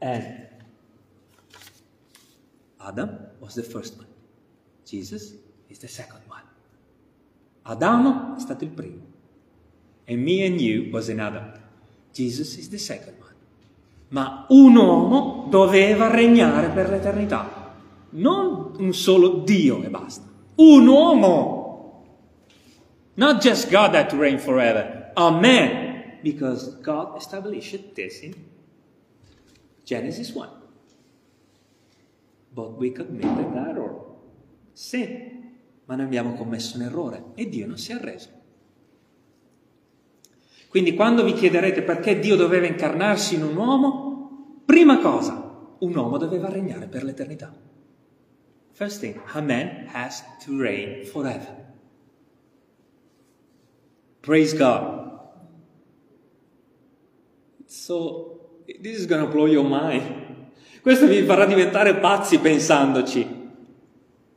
And 0.00 0.46
Adam 2.80 3.18
was 3.40 3.54
the 3.54 3.62
first 3.62 3.96
one. 3.96 4.06
Jesus 4.84 5.34
is 5.70 5.78
the 5.78 5.88
second 5.88 6.20
one. 6.28 6.42
Adamo 7.62 8.36
è 8.36 8.40
stato 8.40 8.64
il 8.64 8.70
primo. 8.70 9.02
And 10.06 10.22
me 10.22 10.44
and 10.44 10.60
you 10.60 10.90
was 10.92 11.08
in 11.08 11.20
Adam. 11.20 11.52
Jesus 12.12 12.58
is 12.58 12.68
the 12.68 12.78
second 12.78 13.16
one. 13.18 13.34
Ma 14.08 14.46
un 14.50 14.76
uomo 14.76 15.46
doveva 15.48 16.10
regnare 16.10 16.68
per 16.68 16.90
l'eternità. 16.90 17.72
Non 18.10 18.74
un 18.76 18.92
solo 18.92 19.42
Dio 19.42 19.82
e 19.82 19.88
basta. 19.88 20.33
Un 20.56 20.86
uomo. 20.86 21.62
Not 23.16 23.42
just 23.42 23.70
God 23.70 23.92
that 23.92 24.10
to 24.10 24.16
reign 24.16 24.38
forever. 24.38 25.12
A 25.16 25.30
man. 25.30 26.18
Because 26.22 26.80
God 26.80 27.16
established 27.16 27.94
this 27.94 28.22
in 28.22 28.34
Genesis 29.84 30.32
1. 30.32 30.48
But 32.54 32.78
we 32.78 32.92
committed 32.92 33.38
an 33.38 33.66
error. 33.68 34.12
Sì, 34.72 35.06
ma 35.84 35.96
noi 35.96 36.06
abbiamo 36.06 36.34
commesso 36.34 36.76
un 36.76 36.82
errore 36.82 37.24
e 37.34 37.48
Dio 37.48 37.66
non 37.66 37.78
si 37.78 37.92
è 37.92 37.94
arreso. 37.94 38.28
Quindi 40.68 40.94
quando 40.94 41.22
vi 41.22 41.34
chiederete 41.34 41.82
perché 41.82 42.18
Dio 42.18 42.34
doveva 42.34 42.66
incarnarsi 42.66 43.36
in 43.36 43.44
un 43.44 43.56
uomo, 43.56 44.62
prima 44.64 44.98
cosa, 44.98 45.76
un 45.78 45.94
uomo 45.94 46.16
doveva 46.16 46.48
regnare 46.48 46.86
per 46.88 47.04
l'eternità. 47.04 47.54
First 48.74 49.00
thing, 49.00 49.20
a 49.34 49.40
man 49.40 49.86
has 49.92 50.22
to 50.44 50.58
reign 50.58 51.06
forever. 51.06 51.46
Praise 54.20 54.52
God. 54.52 55.20
So, 57.66 58.40
this 58.80 58.98
is 58.98 59.06
gonna 59.06 59.26
blow 59.26 59.46
your 59.46 59.64
mind. 59.64 60.02
Questo 60.82 61.06
vi 61.06 61.22
farà 61.22 61.46
diventare 61.46 61.94
pazzi 61.96 62.38
pensandoci. 62.38 63.42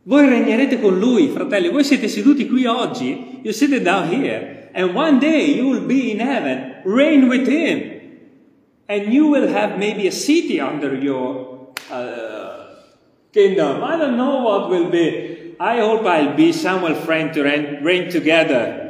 Voi 0.04 0.30
regnerete 0.30 0.80
con 0.80 0.98
lui, 0.98 1.30
fratelli. 1.30 1.70
Voi 1.70 1.84
siete 1.84 2.08
seduti 2.08 2.48
qui 2.48 2.66
oggi. 2.66 3.40
You 3.42 3.52
sit 3.52 3.76
down 3.82 4.08
here. 4.08 4.70
And 4.74 4.96
one 4.96 5.18
day 5.20 5.56
you 5.56 5.68
will 5.68 5.86
be 5.86 6.12
in 6.12 6.20
heaven, 6.20 6.82
reign 6.86 7.28
with 7.28 7.48
him. 7.48 8.02
And 8.88 9.12
you 9.12 9.28
will 9.28 9.48
have 9.48 9.78
maybe 9.78 10.08
a 10.08 10.12
city 10.12 10.60
under 10.60 10.94
your 10.94 11.74
uh, 11.90 12.57
kingdom. 13.38 13.84
I 13.84 13.98
don't 13.98 14.16
know 14.16 14.42
what 14.42 14.70
will 14.70 14.90
be. 14.90 15.56
I 15.60 15.80
hope 15.80 16.06
I'll 16.06 16.34
be 16.34 16.52
Samuel 16.52 16.96
friend 16.96 17.32
to 17.34 17.44
reign 17.44 18.10
together. 18.10 18.86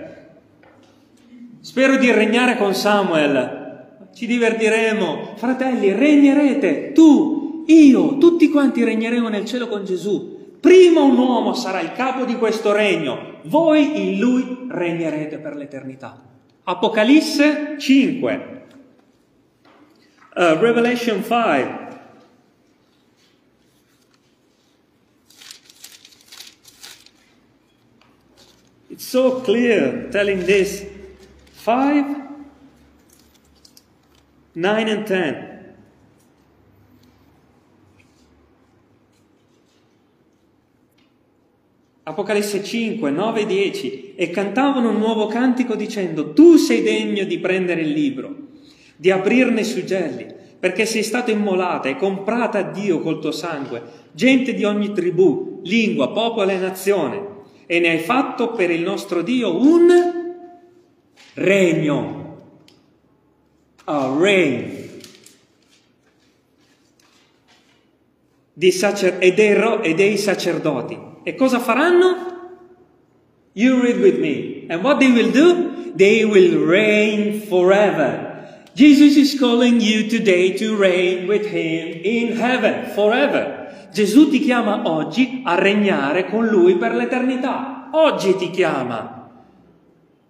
Spero 1.60 1.98
di 1.98 2.10
regnare 2.12 2.56
con 2.56 2.74
Samuel. 2.74 4.08
Ci 4.14 4.26
divertiremo. 4.26 5.34
Fratelli, 5.36 5.92
regnerete. 5.92 6.94
Tu, 6.94 7.66
io, 7.68 8.18
tutti 8.18 8.50
quanti 8.50 8.86
regneremo 8.86 9.28
nel 9.28 9.44
cielo 9.44 9.68
con 9.68 9.84
Gesù. 9.84 10.56
Prima 10.62 11.02
un 11.02 11.18
uomo 11.18 11.54
sarà 11.54 11.82
il 11.82 11.92
capo 11.92 12.24
di 12.24 12.36
questo 12.36 12.72
regno, 12.72 13.40
voi 13.44 14.10
in 14.10 14.20
lui 14.20 14.66
regnerete 14.70 15.38
per 15.38 15.56
l'eternità. 15.56 16.20
Apocalisse 16.64 17.76
5, 17.78 18.66
uh, 20.36 20.42
Revelation 20.60 21.22
5. 21.24 21.87
It's 28.98 29.10
so 29.10 29.42
clear 29.42 30.10
telling 30.10 30.44
this. 30.44 30.84
5, 31.64 32.16
9 34.54 34.90
and 34.90 35.06
10. 35.06 35.56
Apocalisse 42.02 42.64
5, 42.64 43.12
9 43.12 43.42
e 43.42 43.46
10, 43.46 44.16
e 44.16 44.32
cantavano 44.32 44.90
un 44.90 44.98
nuovo 44.98 45.28
cantico 45.28 45.76
dicendo, 45.76 46.34
tu 46.34 46.56
sei 46.56 46.82
degno 46.82 47.24
di 47.26 47.38
prendere 47.38 47.82
il 47.82 47.92
libro, 47.92 48.36
di 48.96 49.12
aprirne 49.12 49.62
i 49.62 49.66
suggelli, 49.66 50.26
perché 50.60 50.88
sei 50.88 51.04
stata 51.04 51.30
immolata 51.30 51.88
e 51.88 51.98
comprata 51.98 52.58
a 52.58 52.72
Dio 52.72 53.02
col 53.02 53.20
tuo 53.20 53.32
sangue, 53.32 53.84
gente 54.14 54.56
di 54.56 54.64
ogni 54.64 54.92
tribù, 54.92 55.60
lingua, 55.66 56.12
popolo 56.12 56.50
e 56.50 56.58
nazione, 56.58 57.36
e 57.68 57.80
ne 57.80 57.90
hai 57.90 58.00
fatto 58.00 58.54
per 58.54 58.72
il 58.72 58.82
nostro 58.82 59.22
Dio 59.22 59.62
un 59.62 59.88
regno. 61.36 62.38
A 63.84 64.18
reign. 64.20 64.86
Sacer- 68.72 69.18
e, 69.20 69.34
dei 69.34 69.54
ro- 69.54 69.84
e 69.84 69.94
dei 69.94 70.18
sacerdoti 70.18 70.98
e 71.24 71.36
cosa 71.36 71.60
faranno? 71.60 72.36
You 73.54 73.82
read 73.82 74.00
with 74.00 74.18
me. 74.20 74.66
And 74.70 74.84
what 74.84 75.00
they 75.00 75.12
will 75.12 75.32
do? 75.32 75.92
They 75.96 76.24
will 76.24 76.66
reign 76.66 77.42
forever. 77.42 78.26
Jesus 78.76 79.18
is 79.18 79.38
calling 79.40 79.82
you 79.82 80.08
today 80.08 80.54
to 80.58 80.76
reign 80.76 81.28
with 81.28 81.48
him 81.48 82.00
in 82.04 82.38
heaven 82.38 82.92
forever. 82.94 83.57
Gesù 83.98 84.30
ti 84.30 84.42
chiama 84.42 84.82
oggi 84.84 85.42
a 85.44 85.56
regnare 85.56 86.30
con 86.30 86.46
lui 86.46 86.76
per 86.76 86.94
l'eternità. 86.94 87.90
Oggi 87.94 88.36
ti 88.36 88.52
chiama 88.52 89.16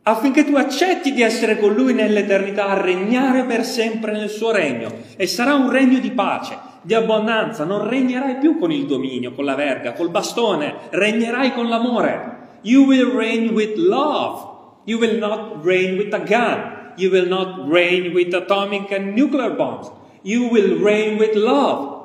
affinché 0.04 0.46
tu 0.46 0.56
accetti 0.56 1.12
di 1.12 1.22
essere 1.22 1.60
con 1.60 1.74
lui 1.74 1.94
nell'eternità, 1.94 2.70
a 2.70 2.82
regnare 2.82 3.44
per 3.44 3.66
sempre 3.66 4.14
nel 4.14 4.30
suo 4.30 4.52
regno. 4.52 4.90
E 5.18 5.28
sarà 5.28 5.56
un 5.56 5.70
regno 5.70 6.00
di 6.00 6.12
pace, 6.12 6.58
di 6.82 6.94
abbondanza, 6.94 7.66
non 7.66 7.90
regnerai 7.90 8.38
più 8.38 8.58
con 8.58 8.72
il 8.72 8.86
dominio, 8.86 9.34
con 9.34 9.44
la 9.44 9.56
verga, 9.56 9.92
col 9.92 10.12
bastone, 10.12 10.74
regnerai 10.92 11.52
con 11.52 11.68
l'amore. 11.68 12.60
You 12.62 12.86
will 12.86 13.18
reign 13.18 13.50
with 13.54 13.76
love. 13.76 14.46
You 14.86 14.98
will 14.98 15.18
not 15.18 15.62
reign 15.66 15.98
with 15.98 16.14
a 16.14 16.20
gun. 16.20 16.94
You 16.96 17.10
will 17.10 17.28
not 17.28 17.70
reign 17.70 18.14
with 18.14 18.34
atomic 18.34 18.90
and 18.94 19.14
nuclear 19.14 19.54
bombs. 19.58 19.92
You 20.22 20.48
will 20.48 20.82
reign 20.82 21.18
with 21.18 21.36
love. 21.36 21.97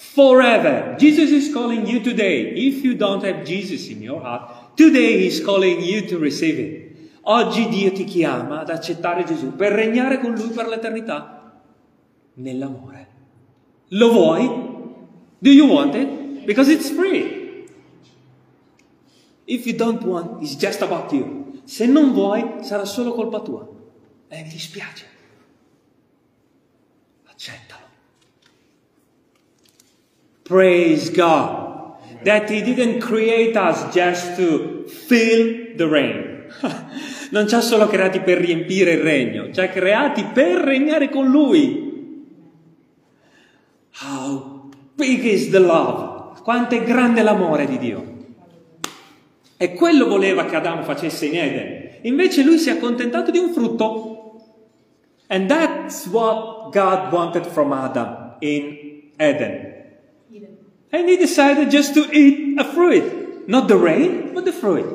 Forever. 0.00 0.96
Jesus 0.98 1.30
is 1.30 1.52
calling 1.52 1.86
you 1.86 2.00
today. 2.00 2.54
If 2.56 2.82
you 2.82 2.94
don't 2.94 3.22
have 3.22 3.44
Jesus 3.44 3.86
in 3.88 4.00
your 4.00 4.22
heart, 4.22 4.74
today 4.74 5.20
He's 5.20 5.44
calling 5.44 5.82
you 5.82 6.08
to 6.08 6.18
receive 6.18 6.58
it. 6.58 7.20
Oggi 7.24 7.68
Dio 7.68 7.92
ti 7.92 8.04
chiama 8.04 8.60
ad 8.60 8.70
accettare 8.70 9.24
Gesù 9.24 9.54
per 9.54 9.72
regnare 9.72 10.18
con 10.18 10.34
Lui 10.34 10.48
per 10.48 10.68
l'eternità 10.68 11.62
nell'amore. 12.34 13.08
Lo 13.88 14.10
vuoi? 14.10 14.48
Do 15.38 15.50
you 15.50 15.68
want 15.68 15.94
it? 15.94 16.46
Because 16.46 16.72
it's 16.72 16.90
free. 16.90 17.68
If 19.44 19.66
you 19.66 19.76
don't 19.76 20.02
want, 20.02 20.42
it's 20.42 20.56
just 20.56 20.80
about 20.80 21.12
you. 21.12 21.60
Se 21.64 21.84
non 21.84 22.12
vuoi, 22.12 22.62
sarà 22.62 22.86
solo 22.86 23.12
colpa 23.12 23.40
tua. 23.40 23.68
E 24.28 24.42
mi 24.42 24.48
dispiace. 24.48 25.06
Accettalo. 27.26 27.89
Praise 30.50 31.10
God. 31.10 31.94
That 32.24 32.50
He 32.50 32.60
didn't 32.60 32.98
create 32.98 33.56
us 33.56 33.94
just 33.94 34.34
to 34.34 34.84
fill 34.88 35.76
the 35.76 35.86
rain. 35.86 36.50
non 37.30 37.46
ci 37.46 37.54
ha 37.54 37.60
solo 37.60 37.86
creati 37.86 38.18
per 38.18 38.38
riempire 38.38 38.94
il 38.94 39.00
regno, 39.00 39.52
ci 39.52 39.60
ha 39.60 39.68
creati 39.68 40.24
per 40.24 40.56
regnare 40.56 41.08
con 41.08 41.30
Lui. 41.30 41.88
How 44.02 44.70
big 44.96 45.22
is 45.22 45.50
the 45.50 45.60
love? 45.60 46.40
Quanto 46.42 46.74
è 46.74 46.82
grande 46.82 47.22
l'amore 47.22 47.66
di 47.66 47.78
Dio. 47.78 48.18
E 49.56 49.74
quello 49.74 50.08
voleva 50.08 50.46
che 50.46 50.56
Adamo 50.56 50.82
facesse 50.82 51.26
in 51.26 51.36
Eden. 51.36 51.90
Invece 52.02 52.42
lui 52.42 52.58
si 52.58 52.70
è 52.70 52.72
accontentato 52.72 53.30
di 53.30 53.38
un 53.38 53.52
frutto. 53.52 54.40
And 55.28 55.46
that's 55.46 56.08
what 56.08 56.72
God 56.72 57.12
wanted 57.12 57.46
from 57.46 57.72
Adam 57.72 58.34
in 58.40 59.12
Eden. 59.16 59.69
And 60.92 61.08
he 61.08 61.16
decided 61.16 61.70
just 61.70 61.94
to 61.94 62.10
eat 62.12 62.58
a 62.58 62.64
fruit. 62.64 63.48
Not 63.48 63.68
the 63.68 63.76
rain, 63.76 64.32
but 64.34 64.44
the 64.44 64.52
fruit. 64.52 64.86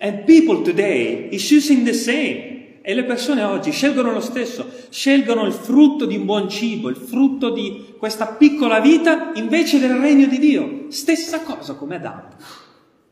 And 0.00 0.26
people 0.26 0.62
today 0.62 1.28
is 1.30 1.46
choosing 1.46 1.84
the 1.84 1.94
same. 1.94 2.52
E 2.84 2.94
le 2.94 3.04
persone 3.04 3.44
oggi 3.44 3.70
scelgono 3.70 4.10
lo 4.10 4.20
stesso, 4.20 4.68
scelgono 4.88 5.46
il 5.46 5.52
frutto 5.52 6.04
di 6.04 6.16
un 6.16 6.24
buon 6.24 6.48
cibo, 6.48 6.88
il 6.88 6.96
frutto 6.96 7.50
di 7.50 7.94
questa 7.96 8.26
piccola 8.26 8.80
vita 8.80 9.30
invece 9.34 9.78
del 9.78 9.94
regno 9.94 10.26
di 10.26 10.38
Dio. 10.40 10.86
Stessa 10.88 11.42
cosa 11.42 11.74
come 11.74 11.94
Adamo. 11.94 12.30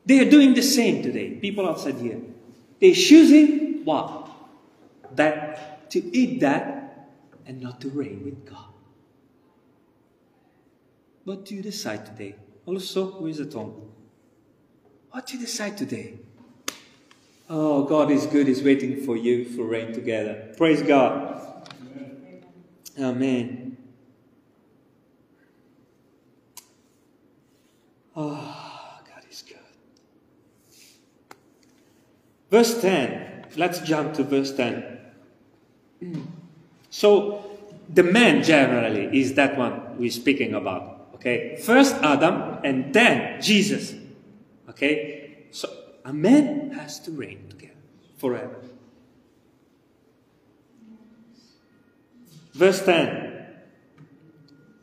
They 0.05 0.19
are 0.19 0.29
doing 0.29 0.55
the 0.55 0.63
same 0.63 1.03
today, 1.03 1.39
people 1.39 1.67
outside 1.67 2.01
here. 2.01 2.21
They're 2.79 2.95
choosing 2.95 3.83
what? 3.85 4.29
That 5.15 5.89
to 5.91 5.99
eat 6.13 6.41
that 6.41 7.09
and 7.47 7.61
not 7.61 7.81
to 7.83 7.91
reign 7.95 8.23
with 8.25 8.45
God. 8.45 8.70
What 11.31 11.45
do 11.45 11.55
you 11.55 11.63
decide 11.63 12.05
today? 12.05 12.35
Also, 12.67 13.09
who 13.13 13.29
is 13.29 13.39
at 13.39 13.53
home? 13.53 13.93
What 15.13 15.29
do 15.29 15.35
you 15.35 15.47
decide 15.47 15.79
today? 15.79 16.19
Oh, 17.49 17.85
God 17.85 18.11
is 18.11 18.27
good, 18.27 18.49
He's 18.49 18.65
waiting 18.65 19.05
for 19.05 19.17
you 19.17 19.45
for 19.45 19.63
reign 19.63 19.93
together. 19.93 20.53
Praise 20.57 20.83
God. 20.83 21.69
Amen. 22.99 23.77
Oh, 28.17 28.99
God 29.09 29.23
is 29.31 29.43
good. 29.43 29.57
Verse 32.51 32.83
10. 32.83 33.47
Let's 33.55 33.79
jump 33.79 34.15
to 34.15 34.25
verse 34.25 34.53
10. 34.53 34.99
So, 36.91 37.57
the 37.89 38.03
man 38.03 38.43
generally 38.43 39.17
is 39.17 39.35
that 39.35 39.57
one 39.57 39.97
we're 39.97 40.11
speaking 40.11 40.55
about. 40.55 41.00
Okay? 41.21 41.57
First 41.59 42.03
Adam 42.03 42.61
and 42.65 42.93
then 42.93 43.41
Jesus. 43.41 43.95
Okay? 44.71 45.49
So, 45.51 45.69
a 46.05 46.13
man 46.13 46.73
has 46.73 46.99
to 47.03 47.13
reign 47.13 47.47
together 47.49 47.77
forever. 48.17 48.59
Verse 52.55 52.83
10. 52.85 53.29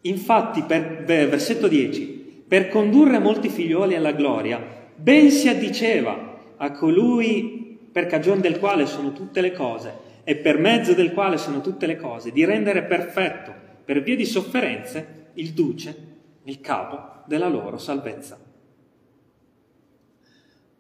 Infatti, 0.02 0.62
per, 0.62 1.04
versetto 1.06 1.68
10, 1.68 2.44
per 2.48 2.70
condurre 2.70 3.20
molti 3.20 3.50
figlioli 3.50 3.96
alla 3.96 4.14
gloria, 4.14 4.64
ben 4.96 5.32
si 5.32 5.50
addiceva 5.50 6.54
a 6.56 6.72
colui 6.72 7.80
per 7.92 8.06
cagione 8.06 8.42
del 8.42 8.60
quale 8.60 8.86
sono 8.86 9.12
tutte 9.12 9.42
le 9.42 9.52
cose 9.52 10.06
e 10.24 10.36
per 10.38 10.60
mezzo 10.60 10.94
del 10.94 11.14
quale 11.14 11.38
sono 11.38 11.62
tutte 11.62 11.88
le 11.88 11.98
cose, 11.98 12.32
di 12.32 12.46
rendere 12.46 12.84
perfetto, 12.84 13.54
per 13.84 14.02
via 14.02 14.16
di 14.16 14.26
sofferenze, 14.26 15.32
il 15.34 15.52
duce, 15.52 16.07
il 16.48 16.62
capo 16.62 17.24
della 17.26 17.50
loro 17.50 17.78
salvezza. 17.78 18.40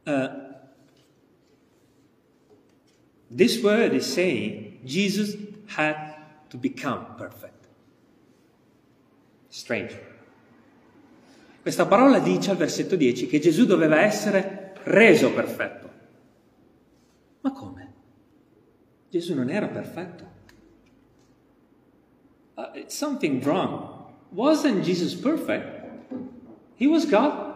Uh, 0.05 0.29
this 3.29 3.61
word 3.61 3.93
is 3.93 4.05
saying 4.05 4.79
Jesus 4.85 5.35
had 5.75 6.15
to 6.47 6.57
become 6.57 7.15
perfect. 7.17 7.67
Strange. 9.49 10.15
Questa 11.61 11.85
parola 11.85 12.19
dice 12.19 12.51
al 12.51 12.57
versetto 12.57 12.95
10 12.95 13.27
che 13.27 13.39
Gesù 13.39 13.65
doveva 13.65 13.99
essere 13.99 14.73
reso 14.83 15.33
perfetto. 15.33 15.89
Ma 17.41 17.51
come? 17.51 17.93
Gesù 19.09 19.33
non 19.33 19.49
era 19.49 19.67
perfetto. 19.67 20.35
Uh, 22.53 22.85
something 22.87 23.43
wrong. 23.43 23.86
Wasn't 24.31 24.83
Jesus 24.83 25.15
perfect? 25.15 25.85
He 26.75 26.87
was 26.87 27.05
God. 27.05 27.55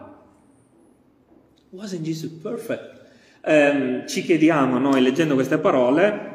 Wasn't 1.70 2.02
Jesus 2.02 2.30
perfect? 2.30 3.00
Um, 3.44 4.06
ci 4.06 4.22
chiediamo 4.22 4.78
noi, 4.78 5.00
leggendo 5.00 5.34
queste 5.34 5.58
parole, 5.58 6.30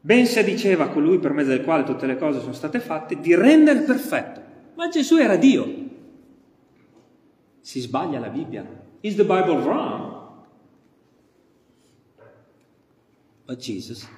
ben 0.00 0.26
si 0.26 0.42
diceva 0.42 0.88
colui 0.88 1.18
per 1.18 1.32
mezzo 1.32 1.50
del 1.50 1.62
quale 1.62 1.84
tutte 1.84 2.06
le 2.06 2.16
cose 2.16 2.40
sono 2.40 2.52
state 2.52 2.80
fatte, 2.80 3.20
di 3.20 3.34
rendere 3.34 3.80
perfetto. 3.80 4.40
Ma 4.74 4.88
Gesù 4.88 5.16
era 5.16 5.36
Dio. 5.36 5.90
Si 7.60 7.80
sbaglia 7.80 8.18
la 8.18 8.28
Bibbia. 8.28 8.66
Is 9.00 9.16
the 9.16 9.24
Bible 9.24 9.62
wrong? 9.62 10.10
But 13.46 13.58
Jesus 13.58 14.08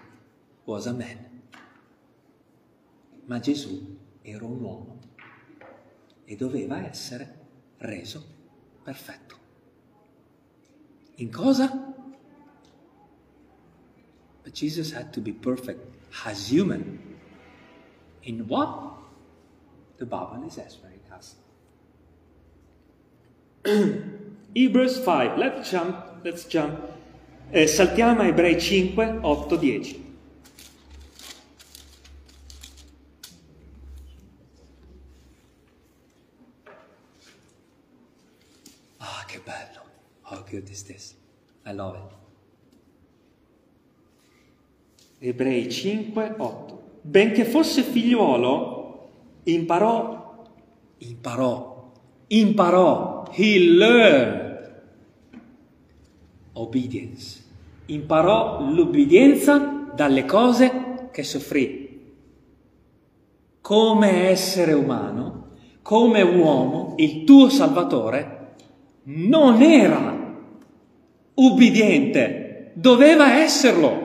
was 0.65 0.87
a 0.87 0.93
man. 0.93 1.33
Ma 3.27 3.41
Gesù 3.41 4.03
era 4.25 4.45
un 4.45 4.61
uomo 4.61 4.99
e 6.25 6.35
doveva 6.37 6.87
essere 6.87 7.43
reso 7.79 8.25
perfetto. 8.83 9.37
In 11.17 11.31
cosa? 11.31 11.71
But 14.43 14.53
Jesus 14.53 14.93
had 14.93 15.13
to 15.13 15.21
be 15.21 15.33
perfect 15.33 15.81
as 16.25 16.51
human. 16.51 16.99
In 18.23 18.47
what? 18.49 18.93
The 19.99 20.07
Bible 20.07 20.45
is 20.47 20.59
answering 20.59 21.01
us. 21.13 21.37
Hebrews 24.55 24.99
5, 24.99 25.39
let's 25.39 25.71
jump, 25.71 26.25
let's 26.25 26.47
jump. 26.47 26.79
Eh, 27.51 27.67
saltiamo 27.67 28.23
a 28.23 28.27
Ebrei 28.27 28.59
5, 28.59 29.21
8, 29.23 29.57
10. 29.59 30.04
Che 39.35 39.41
bello. 39.43 39.83
How 40.23 40.45
good 40.49 40.69
is 40.69 40.85
this? 40.85 41.17
I 41.67 41.73
love 41.73 41.99
it. 41.99 42.13
Ebrei 45.19 45.69
5, 45.71 46.35
8. 46.39 46.83
Benché 47.01 47.45
fosse 47.45 47.83
figliuolo, 47.83 49.11
imparò, 49.45 50.45
imparò, 50.99 51.93
imparò, 52.29 53.25
he 53.33 53.59
learned 53.59 54.83
obedience. 56.53 57.43
Imparò 57.87 58.61
l'obbedienza 58.71 59.91
dalle 59.95 60.25
cose 60.25 61.09
che 61.11 61.23
soffrì. 61.23 61.83
Come 63.61 64.29
essere 64.29 64.73
umano, 64.73 65.49
come 65.83 66.23
uomo, 66.23 66.95
il 66.99 67.25
tuo 67.25 67.49
Salvatore 67.49 68.34
non 69.05 69.61
era 69.63 70.15
ubbidiente, 71.35 72.73
doveva 72.75 73.43
esserlo. 73.43 74.03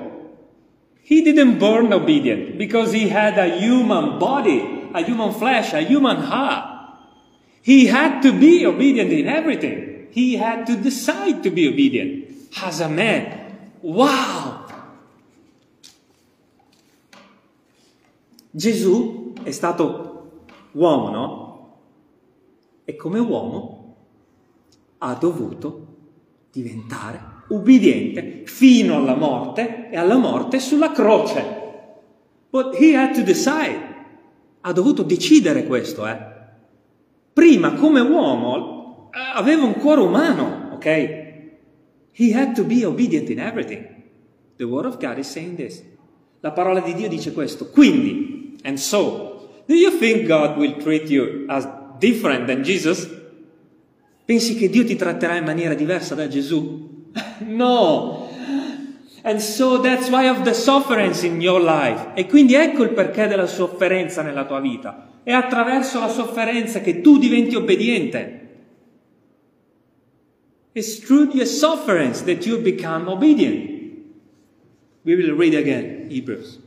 He 1.01 1.21
didn't 1.23 1.57
born 1.57 1.91
obedient 1.91 2.57
because 2.57 2.93
he 2.93 3.09
had 3.09 3.37
a 3.37 3.57
human 3.57 4.19
body, 4.19 4.89
a 4.93 5.01
human 5.01 5.31
flesh, 5.33 5.73
a 5.73 5.81
human 5.81 6.17
heart. 6.17 6.65
He 7.61 7.87
had 7.87 8.21
to 8.21 8.31
be 8.31 8.65
obedient 8.65 9.11
in 9.11 9.27
everything. 9.27 10.07
He 10.11 10.37
had 10.37 10.65
to 10.67 10.75
decide 10.75 11.41
to 11.43 11.49
be 11.49 11.67
obedient 11.67 12.29
as 12.61 12.79
a 12.79 12.89
man. 12.89 13.37
Wow! 13.81 14.65
Gesù 18.51 19.33
è 19.43 19.51
stato 19.51 20.43
uomo, 20.73 21.09
no? 21.09 21.77
E 22.85 22.95
come 22.95 23.19
uomo 23.19 23.78
ha 24.99 25.13
dovuto 25.15 25.87
diventare 26.51 27.37
ubbidiente 27.49 28.43
fino 28.45 28.97
alla 28.97 29.15
morte 29.15 29.89
e 29.89 29.97
alla 29.97 30.17
morte 30.17 30.59
sulla 30.59 30.91
croce. 30.91 31.57
But 32.49 32.75
he 32.75 32.95
had 32.95 33.13
to 33.15 33.21
decide. 33.21 33.87
Ha 34.61 34.71
dovuto 34.73 35.03
decidere 35.03 35.65
questo, 35.65 36.05
eh. 36.05 36.17
Prima, 37.31 37.73
come 37.73 38.01
uomo, 38.01 39.09
aveva 39.33 39.63
un 39.63 39.73
cuore 39.73 40.01
umano, 40.01 40.71
ok? 40.73 40.85
He 42.11 42.33
had 42.33 42.53
to 42.55 42.65
be 42.65 42.83
obedient 42.83 43.29
in 43.29 43.39
everything. 43.39 43.85
The 44.57 44.65
word 44.65 44.85
of 44.85 44.97
God 44.99 45.17
is 45.17 45.29
saying 45.29 45.55
this. 45.55 45.81
La 46.41 46.51
parola 46.51 46.81
di 46.81 46.93
Dio 46.93 47.07
dice 47.07 47.31
questo. 47.31 47.69
Quindi, 47.69 48.57
and 48.63 48.77
so, 48.77 49.49
do 49.67 49.73
you 49.73 49.91
think 49.91 50.27
God 50.27 50.57
will 50.57 50.75
treat 50.77 51.09
you 51.09 51.45
as 51.47 51.67
different 51.99 52.47
than 52.47 52.63
Jesus? 52.63 53.07
Pensi 54.29 54.53
che 54.53 54.69
Dio 54.69 54.85
ti 54.85 54.95
tratterà 54.95 55.37
in 55.37 55.43
maniera 55.43 55.73
diversa 55.73 56.13
da 56.13 56.27
Gesù? 56.27 57.07
no! 57.47 58.29
And 59.23 59.39
so 59.39 59.81
that's 59.81 60.07
why 60.11 60.27
of 60.27 60.43
the 60.43 60.53
sufferance 60.53 61.25
in 61.25 61.41
your 61.41 61.59
life. 61.59 62.11
E 62.13 62.27
quindi 62.27 62.53
ecco 62.53 62.83
il 62.83 62.91
perché 62.91 63.25
della 63.25 63.47
sofferenza 63.47 64.21
nella 64.21 64.45
tua 64.45 64.59
vita. 64.59 65.21
È 65.23 65.31
attraverso 65.31 65.99
la 65.99 66.09
sofferenza 66.09 66.79
che 66.79 67.01
tu 67.01 67.17
diventi 67.17 67.55
obbediente. 67.55 68.49
It's 70.73 70.99
through 70.99 71.33
your 71.33 71.47
sufferance 71.47 72.23
that 72.25 72.45
you 72.45 72.61
become 72.61 73.09
obedient. 73.09 73.67
We 75.01 75.15
will 75.15 75.35
read 75.35 75.55
again 75.55 76.05
Hebrews. 76.07 76.59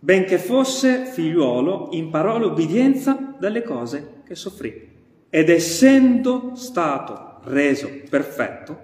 Benché 0.00 0.38
fosse 0.38 1.04
figliuolo, 1.04 1.90
imparò 1.92 2.38
l'obbedienza 2.38 3.31
dalle 3.42 3.64
cose 3.64 4.20
che 4.24 4.36
soffrì. 4.36 4.90
Ed 5.28 5.48
essendo 5.48 6.54
stato 6.54 7.40
reso 7.50 7.90
perfetto, 8.08 8.80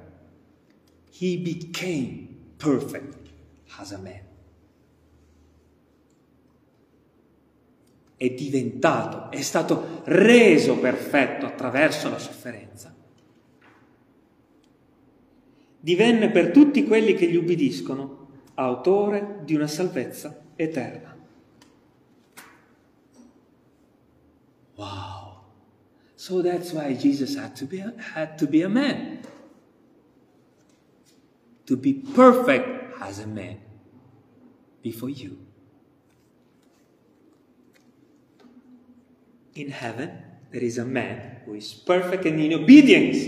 he 1.21 1.39
became 1.39 2.27
perfect 2.57 3.31
as 3.77 3.93
a 3.93 3.99
man. 3.99 4.27
È 8.17 8.31
diventato, 8.31 9.31
è 9.31 9.43
stato 9.43 10.03
reso 10.07 10.77
perfetto 10.79 11.47
attraverso 11.47 12.11
la 12.11 12.19
sofferenza. 12.19 12.93
Divenne 15.79 16.31
per 16.31 16.51
tutti 16.51 16.83
quelli 16.83 17.15
che 17.15 17.31
gli 17.31 17.37
ubbidiscono 17.37 18.27
autore 18.55 19.39
di 19.45 19.55
una 19.55 19.69
salvezza 19.69 20.47
eterna. 20.57 21.18
Wow. 24.79 25.41
So 26.15 26.41
that's 26.41 26.73
why 26.73 26.95
Jesus 26.95 27.35
had 27.35 27.57
to 27.57 27.65
be 27.67 27.81
a, 27.81 27.93
had 28.15 28.39
to 28.39 28.47
be 28.47 28.63
a 28.63 28.69
man. 28.69 29.19
To 31.67 31.77
be 31.77 31.95
perfect 31.95 32.95
as 33.03 33.19
a 33.19 33.27
man 33.27 33.59
before 34.81 35.11
you. 35.11 35.37
In 39.55 39.71
heaven, 39.71 40.11
there 40.53 40.63
is 40.63 40.79
a 40.79 40.85
man 40.85 41.43
who 41.45 41.55
is 41.55 41.75
perfect 41.75 42.25
and 42.27 42.41
in 42.41 42.55
obedience. 42.55 43.27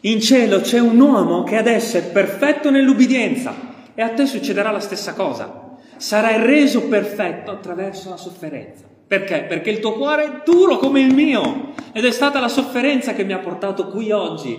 In 0.00 0.20
cielo 0.20 0.60
c'è 0.60 0.80
un 0.80 0.98
uomo 0.98 1.44
che 1.44 1.56
adesso 1.56 1.98
è 1.98 2.10
perfetto 2.10 2.70
nell'ubbidienza 2.70 3.92
e 3.94 4.00
a 4.00 4.08
te 4.14 4.24
succederà 4.24 4.70
la 4.70 4.80
stessa 4.80 5.12
cosa. 5.12 5.76
Sarai 5.98 6.44
reso 6.44 6.88
perfetto 6.88 7.50
attraverso 7.50 8.08
la 8.08 8.16
sofferenza. 8.16 8.91
Perché? 9.12 9.42
Perché 9.42 9.68
il 9.68 9.78
tuo 9.78 9.92
cuore 9.92 10.24
è 10.24 10.42
duro 10.42 10.78
come 10.78 11.02
il 11.02 11.12
mio 11.12 11.74
ed 11.92 12.06
è 12.06 12.10
stata 12.10 12.40
la 12.40 12.48
sofferenza 12.48 13.12
che 13.12 13.24
mi 13.24 13.34
ha 13.34 13.40
portato 13.40 13.88
qui 13.88 14.10
oggi. 14.10 14.58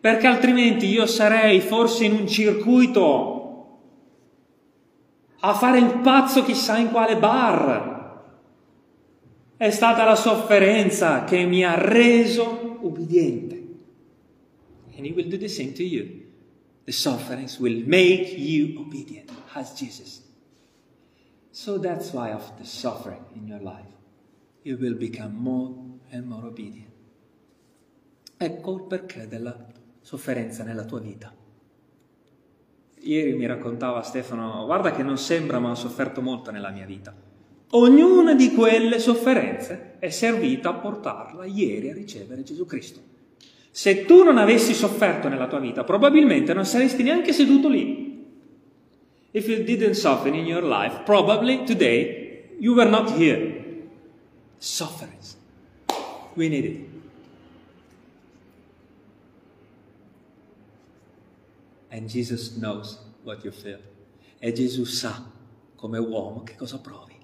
Perché 0.00 0.26
altrimenti 0.26 0.86
io 0.86 1.04
sarei 1.04 1.60
forse 1.60 2.06
in 2.06 2.12
un 2.12 2.26
circuito 2.26 3.80
a 5.40 5.52
fare 5.52 5.78
il 5.78 5.98
pazzo 5.98 6.42
chissà 6.42 6.78
in 6.78 6.88
quale 6.88 7.18
bar. 7.18 8.22
È 9.58 9.68
stata 9.68 10.04
la 10.04 10.16
sofferenza 10.16 11.24
che 11.24 11.44
mi 11.44 11.62
ha 11.62 11.74
reso 11.74 12.78
ubbidiente. 12.80 13.62
And 14.96 15.04
he 15.04 15.12
will 15.14 15.28
do 15.28 15.36
the 15.36 15.48
same 15.48 15.72
to 15.72 15.82
you. 15.82 16.08
The 16.86 16.92
sufferings 16.92 17.58
will 17.58 17.82
make 17.86 18.34
you 18.38 18.80
obedient 18.80 19.30
as 19.52 19.74
Jesus. 19.74 20.21
So 21.54 21.78
that's 21.78 22.14
why 22.14 22.32
of 22.32 22.50
the 22.56 22.64
suffering 22.64 23.22
in 23.34 23.46
your 23.46 23.60
life, 23.60 23.92
you 24.62 24.78
will 24.80 24.96
become 24.96 25.34
more 25.34 25.74
and 26.10 26.24
more 26.24 26.46
obedient. 26.46 26.88
Ecco 28.38 28.74
il 28.74 28.84
perché 28.84 29.28
della 29.28 29.54
sofferenza 30.00 30.64
nella 30.64 30.84
tua 30.84 31.00
vita. 31.00 31.30
Ieri 33.00 33.34
mi 33.34 33.44
raccontava 33.44 34.00
Stefano, 34.00 34.64
guarda 34.64 34.92
che 34.92 35.02
non 35.02 35.18
sembra 35.18 35.58
ma 35.58 35.70
ho 35.70 35.74
sofferto 35.74 36.22
molto 36.22 36.50
nella 36.50 36.70
mia 36.70 36.86
vita. 36.86 37.14
Ognuna 37.72 38.34
di 38.34 38.54
quelle 38.54 38.98
sofferenze 38.98 39.96
è 39.98 40.08
servita 40.08 40.70
a 40.70 40.74
portarla 40.74 41.44
ieri 41.44 41.90
a 41.90 41.94
ricevere 41.94 42.44
Gesù 42.44 42.64
Cristo. 42.64 43.00
Se 43.70 44.06
tu 44.06 44.22
non 44.22 44.38
avessi 44.38 44.72
sofferto 44.72 45.28
nella 45.28 45.48
tua 45.48 45.60
vita, 45.60 45.84
probabilmente 45.84 46.54
non 46.54 46.64
saresti 46.64 47.02
neanche 47.02 47.34
seduto 47.34 47.68
lì 47.68 48.11
If 49.32 49.48
you 49.48 49.64
didn't 49.64 49.94
suffer 49.94 50.28
in 50.28 50.46
your 50.46 50.62
life, 50.62 51.04
probably 51.06 51.64
today 51.64 52.44
you 52.58 52.74
were 52.74 52.88
not 52.88 53.12
here. 53.12 53.64
Sufferings. 54.58 55.36
We 56.36 56.48
need 56.48 56.64
it. 56.64 56.88
And 61.90 62.08
Jesus 62.08 62.56
knows 62.56 62.98
what 63.22 63.44
you 63.44 63.50
feel. 63.50 63.80
E 64.40 64.52
Gesù 64.52 64.84
sa, 64.84 65.22
come 65.76 65.98
uomo, 65.98 66.42
che 66.42 66.56
cosa 66.56 66.78
provi. 66.78 67.16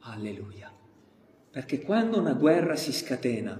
Alleluia. 0.00 0.70
Perché 1.50 1.80
quando 1.80 2.18
una 2.18 2.34
guerra 2.34 2.76
si 2.76 2.92
scatena, 2.92 3.58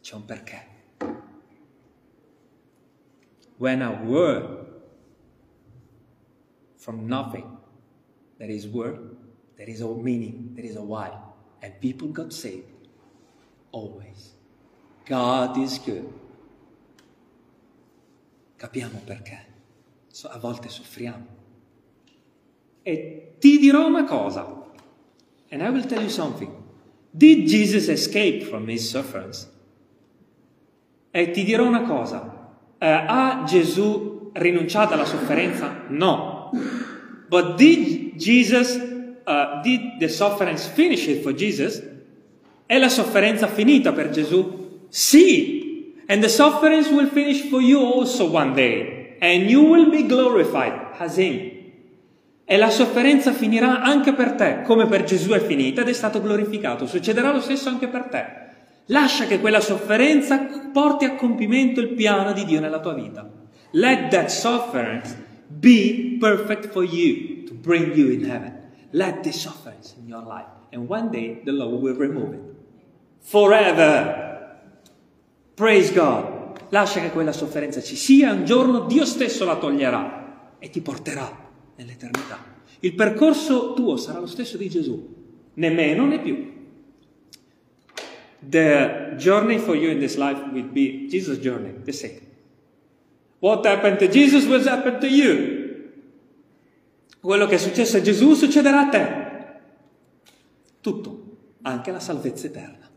c'è 0.00 0.14
un 0.14 0.24
perché 0.24 0.73
when 3.58 3.82
a 3.82 4.02
word 4.02 4.66
from 6.76 7.06
nothing, 7.08 7.56
there 8.38 8.50
is 8.50 8.66
word, 8.66 9.16
there 9.56 9.68
is 9.68 9.80
a 9.80 9.88
meaning, 9.88 10.52
there 10.54 10.64
is 10.64 10.76
a 10.76 10.82
why, 10.82 11.10
and 11.62 11.80
people 11.80 12.08
got 12.08 12.32
saved. 12.32 12.70
Always. 13.70 14.34
God 15.06 15.58
is 15.58 15.78
good. 15.78 16.12
Capiamo 18.58 19.00
perché. 19.04 19.38
So, 20.08 20.28
a 20.28 20.38
volte 20.38 20.68
soffriamo. 20.68 21.26
E 22.82 23.36
ti 23.38 23.58
dirò 23.58 23.86
una 23.86 24.04
cosa. 24.04 24.62
And 25.50 25.62
I 25.62 25.70
will 25.70 25.86
tell 25.86 26.02
you 26.02 26.10
something. 26.10 26.50
Did 27.10 27.46
Jesus 27.46 27.88
escape 27.88 28.44
from 28.44 28.68
his 28.68 28.88
sufferings? 28.88 29.48
E 31.10 31.30
ti 31.30 31.44
dirò 31.44 31.66
una 31.66 31.82
cosa 31.82 32.33
eh, 32.84 33.04
ha 33.06 33.44
Gesù 33.46 34.30
rinunciato 34.34 34.92
alla 34.92 35.06
sofferenza? 35.06 35.84
No. 35.88 36.50
But 37.28 37.56
did 37.56 38.16
Jesus, 38.16 38.76
uh, 39.24 39.62
did 39.62 39.98
the 39.98 40.08
sufferance 40.08 40.68
finish 40.68 41.06
it 41.06 41.22
for 41.22 41.32
Jesus? 41.32 41.82
È 42.66 42.76
la 42.76 42.90
sofferenza 42.90 43.46
finita 43.46 43.92
per 43.92 44.10
Gesù? 44.10 44.82
Sì. 44.88 45.94
And 46.06 46.20
the 46.20 46.28
sufferance 46.28 46.92
will 46.92 47.08
finish 47.08 47.48
for 47.48 47.62
you 47.62 47.80
also 47.80 48.30
one 48.30 48.52
day. 48.52 49.16
And 49.18 49.48
you 49.48 49.62
will 49.62 49.88
be 49.88 50.04
glorified 50.06 50.98
as 50.98 51.16
him. 51.16 51.52
E 52.44 52.56
la 52.58 52.68
sofferenza 52.68 53.32
finirà 53.32 53.80
anche 53.80 54.12
per 54.12 54.32
te, 54.32 54.60
come 54.62 54.86
per 54.86 55.04
Gesù 55.04 55.30
è 55.30 55.40
finita 55.40 55.80
ed 55.80 55.88
è 55.88 55.94
stato 55.94 56.20
glorificato. 56.20 56.84
Succederà 56.86 57.32
lo 57.32 57.40
stesso 57.40 57.70
anche 57.70 57.88
per 57.88 58.02
te. 58.10 58.43
Lascia 58.86 59.24
che 59.24 59.40
quella 59.40 59.60
sofferenza 59.60 60.38
porti 60.72 61.04
a 61.04 61.14
compimento 61.14 61.80
il 61.80 61.94
piano 61.94 62.32
di 62.32 62.44
Dio 62.44 62.60
nella 62.60 62.80
tua 62.80 62.92
vita. 62.92 63.28
Let 63.70 64.10
that 64.10 64.28
sufferance 64.28 65.16
be 65.48 66.16
perfect 66.20 66.68
for 66.68 66.84
you 66.84 67.44
to 67.44 67.54
bring 67.54 67.94
you 67.94 68.10
in 68.10 68.24
heaven. 68.24 68.52
Let 68.90 69.22
this 69.22 69.40
sufferance 69.40 69.94
in 69.98 70.06
your 70.06 70.22
life. 70.22 70.48
And 70.72 70.88
one 70.88 71.08
day 71.10 71.40
the 71.44 71.52
Lord 71.52 71.80
will 71.80 71.96
remove 71.96 72.34
it. 72.34 72.42
Forever. 73.20 74.60
Praise 75.54 75.92
God. 75.92 76.68
Lascia 76.68 77.00
che 77.00 77.10
quella 77.10 77.32
sofferenza 77.32 77.80
ci 77.80 77.96
sia, 77.96 78.32
un 78.32 78.44
giorno 78.44 78.80
Dio 78.80 79.04
stesso 79.04 79.44
la 79.44 79.56
toglierà 79.56 80.56
e 80.58 80.68
ti 80.70 80.80
porterà 80.80 81.30
nell'eternità. 81.76 82.38
Il 82.80 82.94
percorso 82.94 83.72
tuo 83.72 83.96
sarà 83.96 84.18
lo 84.18 84.26
stesso 84.26 84.56
di 84.56 84.68
Gesù, 84.68 85.14
né 85.54 85.70
meno 85.70 86.06
né 86.06 86.20
più. 86.20 86.52
The 88.50 89.14
journey 89.16 89.58
for 89.58 89.74
you 89.74 89.90
in 89.90 90.00
this 90.00 90.16
life 90.16 90.38
will 90.52 90.68
be 90.68 91.08
Jesus' 91.08 91.38
journey, 91.38 91.72
the 91.84 91.92
same. 91.92 92.20
What 93.40 93.64
happened 93.66 93.98
to 93.98 94.08
Jesus 94.08 94.46
will 94.46 94.62
happen 94.66 95.00
to 95.00 95.06
you. 95.06 95.62
Quello 97.20 97.46
che 97.46 97.54
è 97.54 97.58
successo 97.58 97.98
a 97.98 98.00
Gesù 98.00 98.34
succederà 98.34 98.80
a 98.80 98.88
te. 98.88 99.24
Tutto, 100.80 101.36
anche 101.62 101.90
la 101.90 102.00
salvezza 102.00 102.46
eterna. 102.46 102.90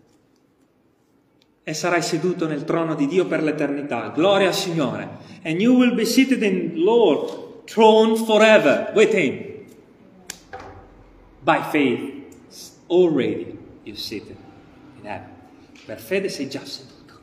E 1.63 1.73
sarai 1.73 2.01
seduto 2.01 2.47
nel 2.47 2.63
trono 2.63 2.95
di 2.95 3.07
Dio 3.07 3.25
per 3.25 3.43
l'eternità. 3.43 4.09
Gloria 4.09 4.47
al 4.47 4.53
Signore. 4.53 5.09
And 5.43 5.61
you 5.61 5.75
will 5.75 5.93
be 5.93 6.05
seated 6.05 6.41
in 6.43 6.73
Lord 6.75 7.65
throne 7.65 8.15
forever 8.15 8.91
with 8.95 9.13
Him. 9.13 9.65
By 11.43 11.61
faith, 11.71 12.25
already 12.89 13.57
you 13.83 13.95
seated 13.95 14.37
in 14.99 15.05
heaven. 15.05 15.36
Per 15.87 15.99
fede 16.01 16.27
sei 16.27 16.49
già 16.49 16.65
seduto, 16.65 17.13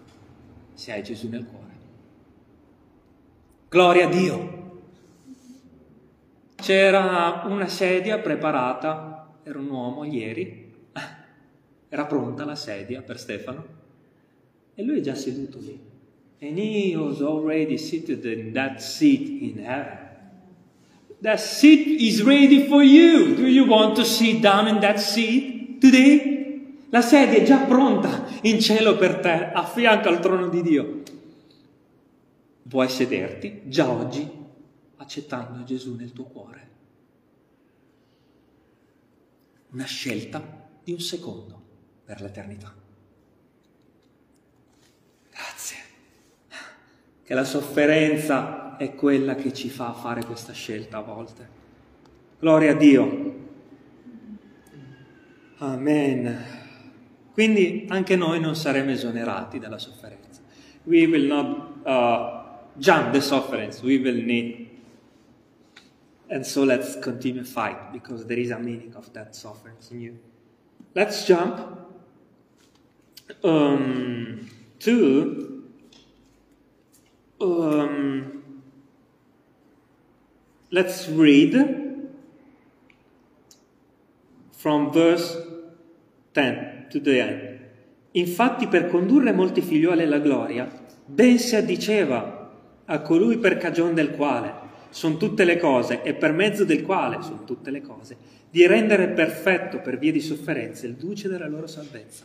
se 0.72 0.92
hai 0.92 1.02
Gesù 1.02 1.28
nel 1.28 1.44
cuore. 1.44 1.72
Gloria 3.68 4.06
a 4.06 4.08
Dio! 4.08 4.62
C'era 6.54 7.42
una 7.44 7.68
sedia 7.68 8.18
preparata 8.20 9.14
era 9.42 9.58
un 9.58 9.68
uomo 9.68 10.04
ieri, 10.04 10.72
era 11.90 12.06
pronta 12.06 12.46
la 12.46 12.54
sedia 12.54 13.02
per 13.02 13.18
Stefano 13.18 13.66
e 14.74 14.82
lui 14.82 15.00
è 15.00 15.02
già 15.02 15.14
seduto 15.14 15.58
lì. 15.58 15.78
And 16.40 16.58
he 16.58 16.96
was 16.96 17.20
already 17.20 17.76
seated 17.76 18.24
in 18.24 18.54
that 18.54 18.80
seat 18.80 19.28
in 19.42 19.58
heaven. 19.58 19.98
That 21.20 21.38
seat 21.38 22.00
is 22.00 22.22
ready 22.22 22.66
for 22.66 22.82
you. 22.82 23.34
Do 23.34 23.46
you 23.46 23.66
want 23.66 23.96
to 23.96 24.04
sit 24.04 24.40
down 24.40 24.68
in 24.68 24.80
that 24.80 24.98
seat 24.98 25.80
today? 25.82 26.43
La 26.94 27.02
sedia 27.02 27.40
è 27.40 27.42
già 27.42 27.58
pronta 27.64 28.24
in 28.42 28.60
cielo 28.60 28.96
per 28.96 29.18
te, 29.18 29.50
a 29.50 29.64
fianco 29.64 30.06
al 30.06 30.20
trono 30.20 30.46
di 30.46 30.62
Dio. 30.62 31.02
Vuoi 32.62 32.88
sederti 32.88 33.62
già 33.64 33.90
oggi 33.90 34.30
accettando 34.98 35.64
Gesù 35.64 35.96
nel 35.96 36.12
tuo 36.12 36.26
cuore? 36.26 36.68
Una 39.70 39.86
scelta 39.86 40.40
di 40.84 40.92
un 40.92 41.00
secondo 41.00 41.62
per 42.04 42.20
l'eternità. 42.20 42.72
Grazie. 45.30 45.76
Che 47.24 47.34
la 47.34 47.44
sofferenza 47.44 48.76
è 48.76 48.94
quella 48.94 49.34
che 49.34 49.52
ci 49.52 49.68
fa 49.68 49.92
fare 49.94 50.24
questa 50.24 50.52
scelta 50.52 50.98
a 50.98 51.02
volte. 51.02 51.48
Gloria 52.38 52.70
a 52.70 52.76
Dio. 52.76 53.34
Amen. 55.56 56.62
Quindi 57.34 57.86
anche 57.88 58.14
noi 58.14 58.38
non 58.38 58.54
saremo 58.54 58.92
esonerati 58.92 59.58
dalla 59.58 59.78
sofferenza. 59.78 60.40
We 60.84 61.04
will 61.06 61.26
not 61.26 61.84
uh, 61.84 62.78
jump 62.78 63.10
the 63.10 63.20
sufferance, 63.20 63.82
we 63.82 63.98
will 63.98 64.22
need. 64.24 64.68
And 66.28 66.44
so 66.44 66.62
let's 66.62 66.96
continue 67.00 67.42
fight 67.42 67.90
because 67.90 68.26
there 68.26 68.38
is 68.38 68.52
a 68.52 68.58
meaning 68.58 68.94
of 68.94 69.10
that 69.12 69.34
sufferance 69.34 69.90
in 69.90 70.00
you. 70.00 70.18
Let's 70.94 71.26
jump 71.26 71.58
um, 73.42 74.48
to 74.78 75.64
um, 77.40 78.42
let's 80.70 81.08
read 81.08 82.10
from 84.52 84.92
verse 84.92 85.36
10 86.34 86.73
to 86.94 87.00
the 87.00 87.18
end. 87.18 87.58
Infatti 88.12 88.68
per 88.68 88.86
condurre 88.86 89.32
molti 89.32 89.60
figlioli 89.60 90.02
alla 90.02 90.20
gloria, 90.20 90.70
ben 91.04 91.38
si 91.38 91.56
addiceva 91.56 92.52
a 92.84 93.00
colui 93.00 93.38
per 93.38 93.56
cagion 93.56 93.94
del 93.94 94.12
quale 94.12 94.62
sono 94.90 95.16
tutte 95.16 95.44
le 95.44 95.58
cose 95.58 96.02
e 96.02 96.14
per 96.14 96.32
mezzo 96.32 96.64
del 96.64 96.84
quale 96.84 97.20
sono 97.22 97.42
tutte 97.44 97.72
le 97.72 97.80
cose, 97.80 98.16
di 98.48 98.64
rendere 98.68 99.08
perfetto 99.08 99.80
per 99.80 99.98
via 99.98 100.12
di 100.12 100.20
sofferenze 100.20 100.86
il 100.86 100.94
duce 100.94 101.28
della 101.28 101.48
loro 101.48 101.66
salvezza. 101.66 102.24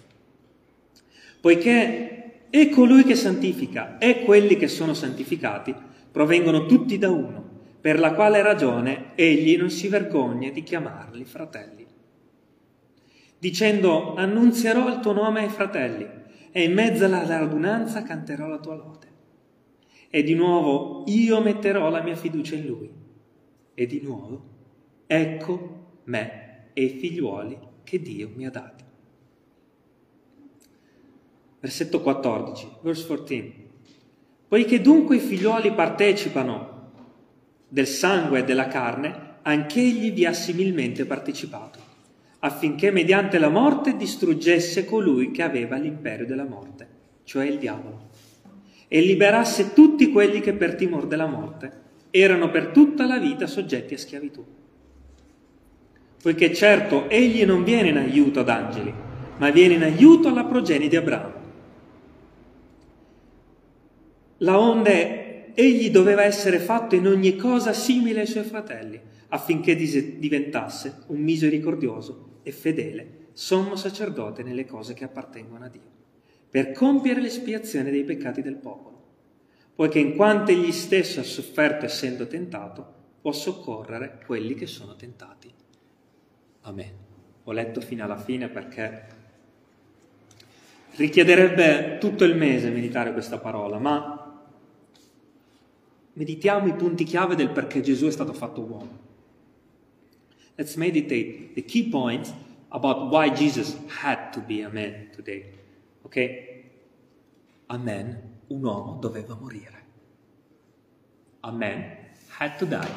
Poiché 1.41 2.47
è 2.51 2.69
colui 2.69 3.03
che 3.03 3.15
santifica 3.15 3.97
e 3.97 4.23
quelli 4.23 4.57
che 4.57 4.67
sono 4.67 4.93
santificati 4.93 5.73
provengono 6.11 6.67
tutti 6.67 6.99
da 6.99 7.09
uno, 7.09 7.47
per 7.81 7.97
la 7.97 8.13
quale 8.13 8.43
ragione 8.43 9.15
egli 9.15 9.57
non 9.57 9.71
si 9.71 9.87
vergogna 9.87 10.51
di 10.51 10.61
chiamarli 10.61 11.25
fratelli. 11.25 11.87
Dicendo, 13.39 14.15
annunzierò 14.15 14.89
il 14.89 14.99
tuo 14.99 15.13
nome 15.13 15.43
ai 15.43 15.49
fratelli, 15.49 16.07
e 16.51 16.63
in 16.63 16.73
mezzo 16.73 17.05
alla 17.05 17.25
radunanza 17.25 18.03
canterò 18.03 18.47
la 18.47 18.59
tua 18.59 18.75
lode. 18.75 19.07
E 20.09 20.23
di 20.23 20.33
nuovo 20.33 21.03
io 21.07 21.41
metterò 21.41 21.89
la 21.89 22.01
mia 22.01 22.15
fiducia 22.15 22.55
in 22.55 22.65
lui. 22.65 22.91
E 23.73 23.85
di 23.85 24.01
nuovo, 24.01 24.43
ecco 25.07 25.77
me 26.05 26.71
e 26.73 26.83
i 26.83 26.89
figliuoli 26.89 27.57
che 27.83 28.01
Dio 28.01 28.31
mi 28.35 28.45
ha 28.45 28.49
dati. 28.49 28.83
Versetto 31.59 32.01
14, 32.01 32.67
verse 32.81 33.05
14. 33.05 33.67
Poiché 34.47 34.81
dunque 34.81 35.17
i 35.17 35.19
figliuoli 35.19 35.73
partecipano 35.73 36.91
del 37.67 37.87
sangue 37.87 38.39
e 38.39 38.43
della 38.43 38.67
carne, 38.67 39.37
anch'egli 39.43 40.11
vi 40.11 40.25
ha 40.25 40.33
similmente 40.33 41.05
partecipato, 41.05 41.79
affinché 42.39 42.91
mediante 42.91 43.37
la 43.37 43.49
morte 43.49 43.97
distruggesse 43.97 44.85
colui 44.85 45.31
che 45.31 45.43
aveva 45.43 45.75
l'imperio 45.75 46.25
della 46.25 46.45
morte, 46.45 46.87
cioè 47.23 47.45
il 47.45 47.57
diavolo, 47.57 48.07
e 48.87 49.01
liberasse 49.01 49.73
tutti 49.73 50.09
quelli 50.11 50.39
che 50.39 50.53
per 50.53 50.75
timor 50.75 51.07
della 51.07 51.27
morte 51.27 51.87
erano 52.11 52.49
per 52.49 52.67
tutta 52.67 53.05
la 53.05 53.19
vita 53.19 53.45
soggetti 53.45 53.93
a 53.93 53.97
schiavitù. 53.97 54.43
Poiché 56.21 56.53
certo 56.53 57.09
egli 57.09 57.45
non 57.45 57.63
viene 57.63 57.89
in 57.89 57.97
aiuto 57.97 58.39
ad 58.39 58.49
angeli, 58.49 58.93
ma 59.37 59.49
viene 59.51 59.75
in 59.75 59.83
aiuto 59.83 60.27
alla 60.29 60.43
progenie 60.45 60.87
di 60.87 60.95
Abramo. 60.95 61.37
La 64.37 64.59
onde 64.59 65.53
egli 65.53 65.89
doveva 65.89 66.23
essere 66.23 66.59
fatto 66.59 66.95
in 66.95 67.05
ogni 67.05 67.35
cosa 67.35 67.73
simile 67.73 68.21
ai 68.21 68.27
suoi 68.27 68.43
fratelli, 68.43 68.99
affinché 69.29 69.75
diventasse 69.75 71.03
un 71.07 71.19
misericordioso 71.19 72.28
e 72.43 72.51
fedele 72.51 73.27
sommo 73.33 73.75
sacerdote 73.75 74.43
nelle 74.43 74.65
cose 74.65 74.93
che 74.93 75.05
appartengono 75.05 75.65
a 75.65 75.69
Dio, 75.69 75.97
per 76.49 76.71
compiere 76.71 77.21
l'espiazione 77.21 77.91
dei 77.91 78.03
peccati 78.03 78.41
del 78.41 78.55
popolo, 78.55 79.01
poiché 79.75 79.99
in 79.99 80.15
quanto 80.15 80.51
egli 80.51 80.71
stesso 80.71 81.21
ha 81.21 81.23
sofferto 81.23 81.85
essendo 81.85 82.27
tentato, 82.27 82.97
può 83.21 83.31
soccorrere 83.31 84.21
quelli 84.25 84.55
che 84.55 84.67
sono 84.67 84.95
tentati. 84.95 85.51
Amen. 86.61 86.91
Ho 87.45 87.51
letto 87.51 87.79
fino 87.81 88.03
alla 88.03 88.17
fine 88.17 88.49
perché 88.49 89.17
richiederebbe 90.95 91.97
tutto 91.99 92.25
il 92.25 92.35
mese 92.35 92.69
meditare 92.69 93.13
questa 93.13 93.37
parola, 93.37 93.79
ma 93.79 94.43
meditiamo 96.13 96.67
i 96.67 96.73
punti 96.73 97.05
chiave 97.05 97.35
del 97.35 97.51
perché 97.51 97.79
Gesù 97.81 98.07
è 98.07 98.11
stato 98.11 98.33
fatto 98.33 98.61
uomo. 98.61 99.08
Let's 100.59 100.75
meditate 100.75 101.55
the 101.55 101.61
key 101.61 101.89
points 101.89 102.33
about 102.69 103.09
why 103.11 103.29
Jesus 103.29 103.77
had 103.87 104.33
to 104.33 104.41
be 104.41 104.61
a 104.61 104.69
man 104.69 105.07
today. 105.15 105.45
Ok? 106.03 106.17
A 107.69 107.77
man, 107.77 108.17
un 108.49 108.61
uomo 108.61 108.99
doveva 108.99 109.39
morire. 109.39 109.79
A 111.45 111.51
man 111.53 111.85
had 112.27 112.59
to 112.59 112.65
die 112.65 112.91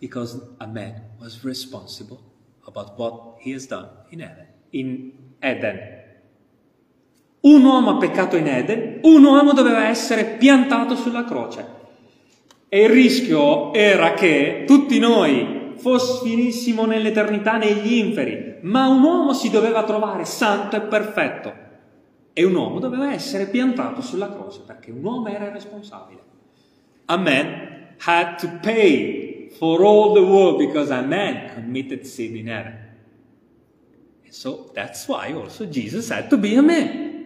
because 0.00 0.36
a 0.58 0.66
man 0.66 1.00
was 1.20 1.44
responsible 1.44 2.20
about 2.66 2.98
what 2.98 3.36
he 3.38 3.52
has 3.52 3.66
done 3.68 3.88
in 4.10 4.20
Eden. 4.20 4.46
In 4.72 5.12
Eden. 5.40 5.78
Un 7.42 7.62
uomo 7.62 7.90
ha 7.90 7.98
peccato 7.98 8.34
in 8.34 8.48
Eden, 8.48 8.98
un 9.04 9.22
uomo 9.22 9.52
doveva 9.52 9.86
essere 9.86 10.24
piantato 10.24 10.96
sulla 10.96 11.24
croce. 11.24 11.64
E 12.68 12.82
il 12.82 12.88
rischio 12.88 13.72
era 13.72 14.14
che 14.14 14.64
tutti 14.66 14.98
noi 14.98 15.55
finissimo 16.22 16.86
nell'eternità 16.86 17.56
negli 17.56 17.94
inferi, 17.94 18.58
ma 18.62 18.88
un 18.88 19.02
uomo 19.02 19.32
si 19.32 19.50
doveva 19.50 19.84
trovare 19.84 20.24
santo 20.24 20.76
e 20.76 20.80
perfetto 20.82 21.64
e 22.38 22.44
un 22.44 22.54
uomo 22.54 22.80
doveva 22.80 23.14
essere 23.14 23.46
piantato 23.46 24.02
sulla 24.02 24.30
croce 24.30 24.60
perché 24.60 24.90
un 24.90 25.02
uomo 25.02 25.28
era 25.28 25.50
responsabile. 25.50 26.20
A 27.06 27.16
man 27.16 27.94
had 28.04 28.36
to 28.36 28.58
pay 28.60 29.48
for 29.56 29.80
all 29.82 30.12
the 30.12 30.20
world 30.20 30.58
because 30.58 30.92
a 30.92 31.00
man 31.00 31.54
committed 31.54 32.02
sin 32.02 32.36
in 32.36 32.48
heaven. 32.48 32.74
And 34.22 34.32
so 34.34 34.70
that's 34.74 35.08
why 35.08 35.32
also 35.32 35.64
Jesus 35.66 36.10
had 36.10 36.28
to 36.28 36.36
be 36.36 36.56
a 36.56 36.60
man. 36.60 37.24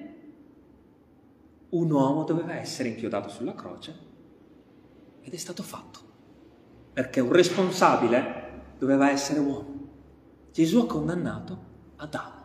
Un 1.71 1.91
uomo 1.91 2.23
doveva 2.23 2.55
essere 2.55 2.91
inchiodato 2.91 3.29
sulla 3.31 3.55
croce 3.55 3.99
ed 5.23 5.33
è 5.33 5.37
stato 5.37 5.65
fatto, 5.65 5.99
perché 6.93 7.19
un 7.19 7.33
responsabile 7.33 8.40
doveva 8.81 9.11
essere 9.11 9.39
uomo. 9.41 9.89
Gesù 10.53 10.79
ha 10.79 10.87
condannato 10.87 11.65
Adamo, 11.97 12.45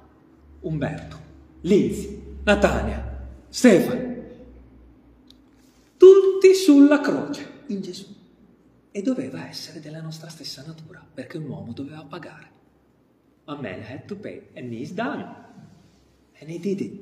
Umberto, 0.60 1.18
Linzi, 1.62 2.40
Natania, 2.44 3.26
Stefano, 3.48 4.14
tutti 5.96 6.54
sulla 6.54 7.00
croce 7.00 7.64
in 7.68 7.82
Gesù. 7.82 8.14
E 8.92 9.02
doveva 9.02 9.48
essere 9.48 9.80
della 9.80 10.02
nostra 10.02 10.30
stessa 10.30 10.62
natura, 10.66 11.06
perché 11.14 11.38
un 11.38 11.48
uomo 11.48 11.72
doveva 11.72 12.04
pagare. 12.04 12.52
A 13.46 13.56
man 13.56 13.82
had 13.88 14.06
to 14.06 14.18
pay, 14.18 14.50
and 14.56 14.72
he's 14.74 14.92
done. 14.92 15.24
And 16.40 16.50
he 16.50 16.60
did 16.60 16.82
it. 16.82 17.02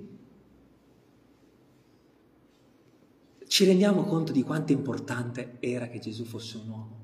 Ci 3.48 3.66
rendiamo 3.66 4.04
conto 4.04 4.32
di 4.32 4.44
quanto 4.44 4.72
importante 4.72 5.58
era 5.60 5.88
che 5.88 6.00
Gesù 6.00 6.24
fosse 6.24 6.58
un 6.58 6.70
uomo? 6.70 7.03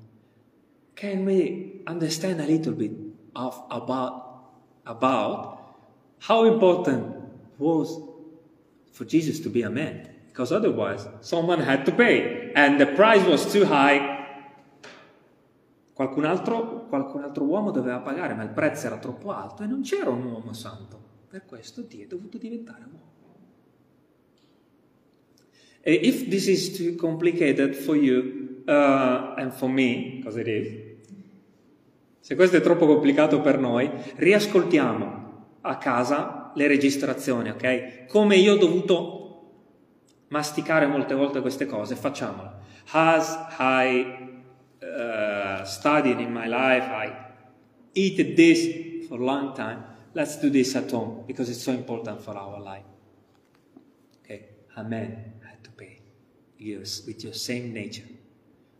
Can 1.00 1.24
we 1.24 1.80
understand 1.86 2.42
a 2.42 2.46
little 2.46 2.74
bit 2.74 2.92
of 3.34 3.64
about, 3.70 4.50
about 4.84 5.78
how 6.18 6.44
important 6.44 7.16
was 7.56 7.98
for 8.92 9.06
Jesus 9.06 9.40
to 9.40 9.48
be 9.48 9.62
a 9.62 9.70
man? 9.70 10.10
Because 10.28 10.52
otherwise, 10.52 11.08
someone 11.22 11.60
had 11.60 11.86
to 11.86 11.92
pay, 11.92 12.52
and 12.54 12.78
the 12.78 12.84
price 12.84 13.24
was 13.24 13.50
too 13.50 13.64
high. 13.64 14.18
Qualcun 15.96 16.26
altro, 16.26 16.86
qualcun 16.90 17.22
altro 17.22 17.44
uomo 17.44 17.70
doveva 17.70 18.00
pagare, 18.00 18.34
ma 18.34 18.42
il 18.42 18.50
prezzo 18.50 18.86
era 18.86 18.98
troppo 18.98 19.32
alto 19.32 19.62
e 19.62 19.66
non 19.66 19.80
c'era 19.80 20.10
un 20.10 20.24
uomo 20.26 20.52
santo. 20.52 21.00
Per 21.30 21.46
questo 21.46 21.80
Dio 21.80 22.04
è 22.04 22.06
dovuto 22.06 22.36
diventare 22.36 22.84
uomo. 22.84 23.08
If 25.82 26.28
this 26.28 26.46
is 26.46 26.76
too 26.76 26.94
complicated 26.96 27.74
for 27.74 27.96
you 27.96 28.64
uh, 28.68 29.34
and 29.38 29.50
for 29.50 29.70
me, 29.70 30.16
because 30.18 30.38
it 30.38 30.46
is, 30.46 30.89
se 32.20 32.34
questo 32.34 32.56
è 32.58 32.60
troppo 32.60 32.86
complicato 32.86 33.40
per 33.40 33.58
noi, 33.58 33.90
riascoltiamo 34.16 35.18
a 35.62 35.76
casa 35.78 36.52
le 36.54 36.66
registrazioni, 36.66 37.50
ok? 37.50 38.06
Come 38.06 38.36
io 38.36 38.54
ho 38.54 38.58
dovuto 38.58 39.20
masticare 40.28 40.86
molte 40.86 41.14
volte 41.14 41.40
queste 41.40 41.66
cose, 41.66 41.96
facciamolo. 41.96 42.58
As 42.92 43.38
I 43.58 44.38
uh, 44.80 45.64
studied 45.64 46.20
in 46.20 46.32
my 46.32 46.46
life, 46.46 46.86
I 46.86 47.12
eat 47.92 48.34
this 48.34 49.06
for 49.08 49.18
a 49.18 49.24
long 49.24 49.54
time. 49.54 49.84
Let's 50.12 50.38
do 50.40 50.50
this 50.50 50.74
at 50.74 50.90
home 50.90 51.24
because 51.26 51.50
it's 51.50 51.62
so 51.62 51.70
important 51.70 52.20
for 52.20 52.36
our 52.36 52.60
life. 52.60 52.84
Okay, 54.22 54.48
a 54.76 54.82
man 54.82 55.34
had 55.42 55.62
to 55.62 55.70
pay 55.70 56.00
with 56.58 57.22
your 57.22 57.34
same 57.34 57.72
nature. 57.72 58.19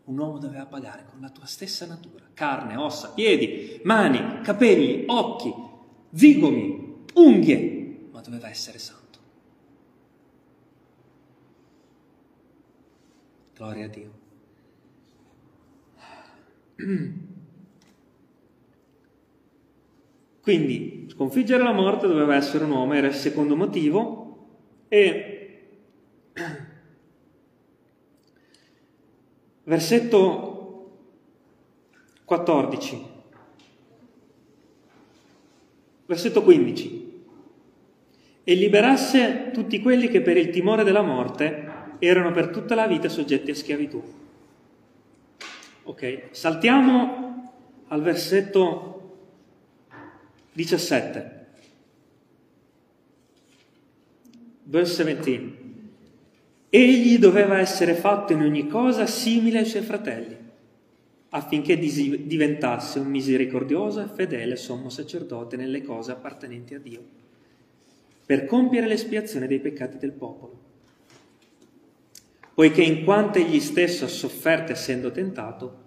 Un 0.03 0.17
uomo 0.17 0.39
doveva 0.39 0.65
pagare 0.65 1.05
con 1.05 1.21
la 1.21 1.29
tua 1.29 1.45
stessa 1.45 1.85
natura, 1.85 2.25
carne, 2.33 2.75
ossa, 2.75 3.11
piedi, 3.11 3.79
mani, 3.83 4.41
capelli, 4.41 5.03
occhi, 5.07 5.53
zigomi, 6.13 7.05
unghie, 7.13 8.07
ma 8.11 8.21
doveva 8.21 8.49
essere 8.49 8.79
santo. 8.79 9.19
Gloria 13.55 13.85
a 13.85 13.89
Dio. 13.89 14.19
Quindi 20.41 21.05
sconfiggere 21.09 21.61
la 21.61 21.71
morte 21.71 22.07
doveva 22.07 22.35
essere 22.35 22.63
un 22.63 22.71
uomo, 22.71 22.93
era 22.93 23.07
il 23.07 23.13
secondo 23.13 23.55
motivo 23.55 24.47
e 24.87 25.30
versetto 29.71 30.97
14, 32.25 33.05
versetto 36.05 36.43
15, 36.43 37.23
e 38.43 38.53
liberasse 38.55 39.51
tutti 39.53 39.79
quelli 39.79 40.09
che 40.09 40.19
per 40.19 40.35
il 40.35 40.49
timore 40.49 40.83
della 40.83 41.01
morte 41.01 41.95
erano 41.99 42.33
per 42.33 42.49
tutta 42.49 42.75
la 42.75 42.85
vita 42.85 43.07
soggetti 43.07 43.51
a 43.51 43.55
schiavitù. 43.55 44.03
Ok, 45.83 46.27
saltiamo 46.31 47.53
al 47.87 48.01
versetto 48.01 49.19
17. 50.51 51.45
Verse 54.63 55.03
17. 55.05 55.60
Egli 56.73 57.19
doveva 57.19 57.59
essere 57.59 57.93
fatto 57.93 58.33
in 58.33 58.41
ogni 58.41 58.67
cosa 58.67 59.05
simile 59.05 59.59
ai 59.59 59.65
suoi 59.65 59.83
fratelli, 59.83 60.35
affinché 61.29 61.77
diventasse 61.77 62.97
un 62.97 63.07
misericordioso 63.07 64.01
e 64.01 64.07
fedele 64.07 64.55
sommo 64.55 64.89
sacerdote 64.89 65.55
nelle 65.55 65.83
cose 65.83 66.11
appartenenti 66.11 66.73
a 66.73 66.79
Dio, 66.79 67.03
per 68.25 68.45
compiere 68.45 68.87
l'espiazione 68.87 69.47
dei 69.47 69.59
peccati 69.59 69.97
del 69.97 70.13
popolo 70.13 70.69
poiché 72.53 72.83
in 72.83 73.03
quanto 73.03 73.39
egli 73.39 73.59
stesso 73.59 74.05
ha 74.05 74.07
sofferto 74.07 74.71
essendo 74.71 75.11
tentato, 75.11 75.79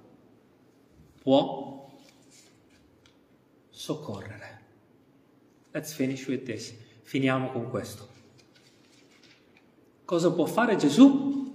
può 1.23 1.89
soccorrere. 3.71 4.61
Let's 5.71 5.93
finish 5.93 6.27
with 6.27 6.43
this. 6.43 6.75
Finiamo 7.03 7.51
con 7.51 7.69
questo. 7.71 8.14
Cosa 10.05 10.31
può 10.31 10.47
fare 10.47 10.77
Gesù? 10.77 11.53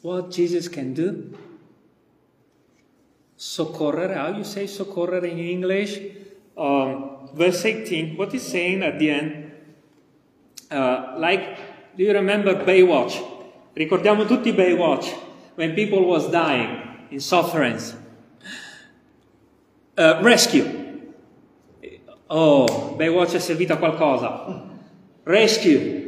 What 0.00 0.34
Jesus 0.34 0.68
can 0.68 0.92
do? 0.94 1.36
Soccorrere. 3.36 4.14
How 4.14 4.34
you 4.34 4.44
say 4.44 4.66
soccorrere 4.66 5.28
in 5.28 5.38
English? 5.38 6.00
Um, 6.56 7.28
verse 7.34 7.64
18, 7.64 8.16
what 8.16 8.32
is 8.34 8.42
saying 8.42 8.82
at 8.82 8.98
the 8.98 9.10
end? 9.10 9.52
Uh, 10.70 11.14
like 11.18 11.58
Do 11.94 12.02
you 12.02 12.12
remember 12.12 12.54
Baywatch? 12.64 13.20
Ricordiamo 13.74 14.24
tutti 14.24 14.52
Baywatch, 14.52 15.12
when 15.56 15.74
people 15.74 16.06
was 16.06 16.30
dying 16.30 17.06
in 17.10 17.20
sufferance. 17.20 17.94
Uh, 19.96 20.20
rescue. 20.22 20.64
Oh, 22.28 22.94
Baywatch 22.96 23.34
è 23.34 23.38
servito 23.38 23.74
a 23.74 23.76
qualcosa. 23.76 24.70
Rescue. 25.24 26.02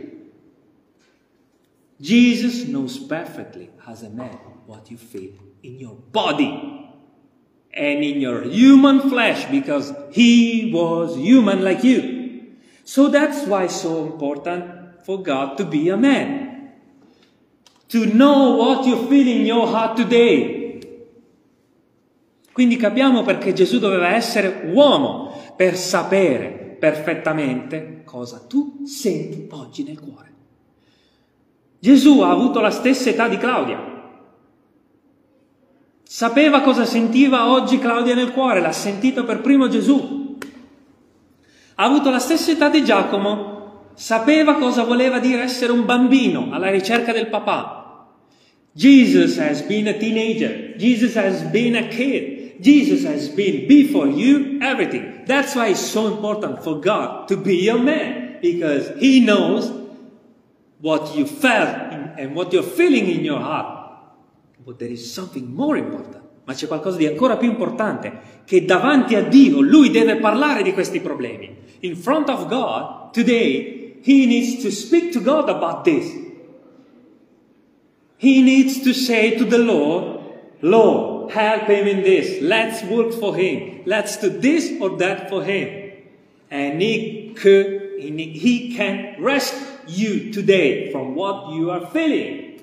Jesus 2.00 2.66
knows 2.66 2.98
perfectly 2.98 3.70
as 3.86 4.02
a 4.02 4.10
man 4.10 4.38
what 4.66 4.90
you 4.90 4.96
feel 4.96 5.32
in 5.62 5.78
your 5.78 5.94
body 5.94 6.90
and 7.72 8.04
in 8.04 8.20
your 8.20 8.42
human 8.42 9.08
flesh 9.08 9.44
because 9.50 9.94
he 10.10 10.70
was 10.74 11.16
human 11.16 11.62
like 11.62 11.84
you. 11.84 12.54
So 12.84 13.08
that's 13.08 13.46
why 13.46 13.64
it's 13.64 13.80
so 13.80 14.04
important 14.04 15.04
for 15.06 15.22
God 15.22 15.56
to 15.58 15.64
be 15.64 15.88
a 15.88 15.96
man. 15.96 16.72
To 17.88 18.06
know 18.06 18.56
what 18.56 18.86
you 18.86 19.06
feel 19.08 19.28
in 19.28 19.46
your 19.46 19.68
heart 19.68 19.96
today. 19.96 20.62
Quindi 22.52 22.76
capiamo 22.76 23.22
perché 23.22 23.52
Gesù 23.52 23.78
doveva 23.78 24.14
essere 24.14 24.70
uomo 24.72 25.54
per 25.56 25.76
sapere 25.76 26.63
perfettamente 26.84 28.02
cosa 28.04 28.44
tu 28.46 28.82
senti 28.84 29.48
oggi 29.52 29.84
nel 29.84 29.98
cuore. 29.98 30.32
Gesù 31.78 32.20
ha 32.20 32.30
avuto 32.30 32.60
la 32.60 32.70
stessa 32.70 33.08
età 33.08 33.26
di 33.26 33.38
Claudia. 33.38 33.80
Sapeva 36.02 36.60
cosa 36.60 36.84
sentiva 36.84 37.48
oggi 37.48 37.78
Claudia 37.78 38.14
nel 38.14 38.32
cuore, 38.32 38.60
l'ha 38.60 38.72
sentito 38.72 39.24
per 39.24 39.40
primo 39.40 39.68
Gesù. 39.68 40.36
Ha 41.76 41.82
avuto 41.82 42.10
la 42.10 42.18
stessa 42.18 42.50
età 42.50 42.68
di 42.68 42.84
Giacomo, 42.84 43.92
sapeva 43.94 44.56
cosa 44.56 44.84
voleva 44.84 45.18
dire 45.18 45.40
essere 45.40 45.72
un 45.72 45.86
bambino 45.86 46.48
alla 46.50 46.68
ricerca 46.68 47.12
del 47.12 47.28
papà. 47.28 48.08
Jesus 48.74 49.38
has 49.38 49.62
been 49.62 49.88
a 49.88 49.94
teenager. 49.94 50.74
Jesus 50.76 51.16
has 51.16 51.44
been 51.44 51.76
a 51.76 51.88
kid. 51.88 52.60
Jesus 52.60 53.06
has 53.06 53.30
been 53.30 53.66
before 53.66 54.06
you 54.06 54.58
everything. 54.60 55.13
That's 55.26 55.54
why 55.54 55.68
it's 55.68 55.80
so 55.80 56.06
important 56.06 56.62
for 56.62 56.80
God 56.80 57.28
to 57.28 57.36
be 57.36 57.56
your 57.56 57.78
man 57.78 58.38
because 58.40 58.92
He 58.98 59.20
knows 59.24 59.72
what 60.80 61.16
you 61.16 61.26
felt 61.26 61.92
and 62.18 62.34
what 62.34 62.52
you're 62.52 62.62
feeling 62.62 63.08
in 63.08 63.24
your 63.24 63.40
heart. 63.40 63.90
But 64.64 64.78
there 64.78 64.90
is 64.90 65.12
something 65.12 65.52
more 65.52 65.76
important. 65.76 66.22
Ma 66.46 66.52
c'è 66.52 66.66
qualcosa 66.66 66.98
di 66.98 67.06
ancora 67.06 67.38
più 67.38 67.48
importante, 67.48 68.42
che 68.44 68.66
davanti 68.66 69.14
a 69.14 69.22
Dio 69.22 69.60
lui 69.60 69.90
deve 69.90 70.16
parlare 70.16 70.62
di 70.62 70.74
questi 70.74 71.00
problemi. 71.00 71.56
In 71.80 71.96
front 71.96 72.28
of 72.28 72.48
God, 72.48 73.12
today, 73.12 73.98
he 74.02 74.26
needs 74.26 74.62
to 74.62 74.70
speak 74.70 75.10
to 75.12 75.22
God 75.22 75.48
about 75.48 75.84
this. 75.84 76.12
He 78.18 78.42
needs 78.42 78.82
to 78.82 78.92
say 78.92 79.36
to 79.36 79.46
the 79.46 79.58
Lord, 79.58 80.20
Lord, 80.60 81.13
help 81.28 81.68
him 81.68 81.86
in 81.86 82.02
this. 82.02 82.40
Let's 82.42 82.82
work 82.84 83.12
for 83.12 83.34
him. 83.34 83.82
Let's 83.86 84.16
do 84.16 84.30
this 84.30 84.72
or 84.80 84.96
that 84.98 85.28
for 85.28 85.42
him. 85.42 85.92
And 86.50 86.80
he 86.80 87.34
could, 87.34 88.00
he 88.00 88.74
can 88.76 89.22
rescue 89.22 89.74
you 89.86 90.32
today 90.32 90.90
from 90.92 91.14
what 91.14 91.52
you 91.54 91.70
are 91.70 91.86
feeling. 91.86 92.60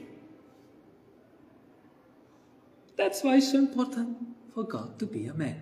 That's 2.95 3.23
why 3.23 3.37
it's 3.37 3.51
so 3.51 3.57
important 3.57 4.17
for 4.53 4.63
God 4.63 4.99
to 4.99 5.05
be 5.05 5.25
a 5.25 5.33
man. 5.33 5.61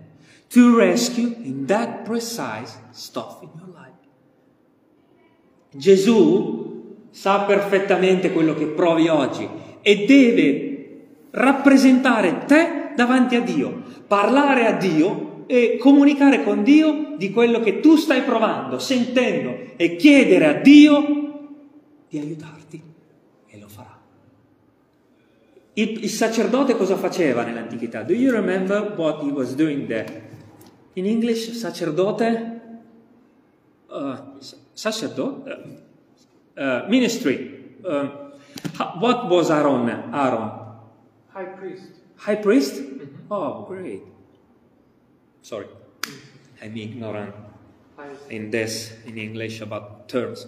To 0.52 0.78
rescue 0.78 1.28
in 1.28 1.68
that 1.68 2.06
precise 2.06 2.78
stuff 2.92 3.44
in 3.44 3.50
your 3.58 3.70
life. 3.70 3.96
Gesù 5.78 7.08
sa 7.12 7.46
perfettamente 7.46 8.32
quello 8.32 8.56
che 8.56 8.68
provi 8.68 9.08
oggi 9.08 9.48
e 9.82 10.06
deve 10.06 10.70
rappresentare 11.32 12.46
te 12.46 12.89
davanti 13.00 13.38
a 13.38 13.42
Dio, 13.42 13.82
parlare 14.08 14.66
a 14.66 14.74
Dio 14.74 15.46
e 15.48 15.78
comunicare 15.80 16.44
con 16.44 16.64
Dio 16.64 17.16
di 17.16 17.32
quello 17.32 17.62
che 17.62 17.80
tu 17.80 17.96
stai 17.96 18.24
provando, 18.24 18.78
sentendo 18.78 19.56
e 19.78 19.96
chiedere 19.96 20.46
a 20.46 20.54
Dio 20.56 21.54
di 22.10 22.20
aiutarti 22.20 22.84
e 23.48 23.58
lo 23.58 23.70
farà. 23.70 23.98
Il, 25.76 26.04
il 26.04 26.10
sacerdote 26.10 26.76
cosa 26.76 26.98
faceva 26.98 27.44
nell'antichità? 27.44 28.04
Do 28.04 28.12
you 28.12 28.34
remember 28.34 28.94
what 28.98 29.24
he 29.24 29.32
was 29.32 29.56
doing 29.56 29.88
there? 29.88 30.28
In 30.94 31.06
English, 31.06 31.52
sacerdote? 31.52 32.60
Uh, 33.88 34.18
sacerdote, 34.74 35.50
uh, 36.58 36.62
uh, 36.62 36.86
ministry. 36.90 37.78
Um, 37.82 38.34
what 39.00 39.30
was 39.30 39.50
Aaron? 39.50 39.88
Aaron? 40.14 40.52
High 41.34 41.56
priest. 41.58 41.92
High 42.18 42.42
priest? 42.42 42.89
Oh, 43.32 43.64
great. 43.68 44.02
Sorry, 45.42 45.68
I'm 46.62 46.76
ignorant 46.76 47.36
in 48.30 48.50
this, 48.50 48.92
in 49.06 49.18
English, 49.18 49.62
about 49.62 50.10
terms. 50.10 50.48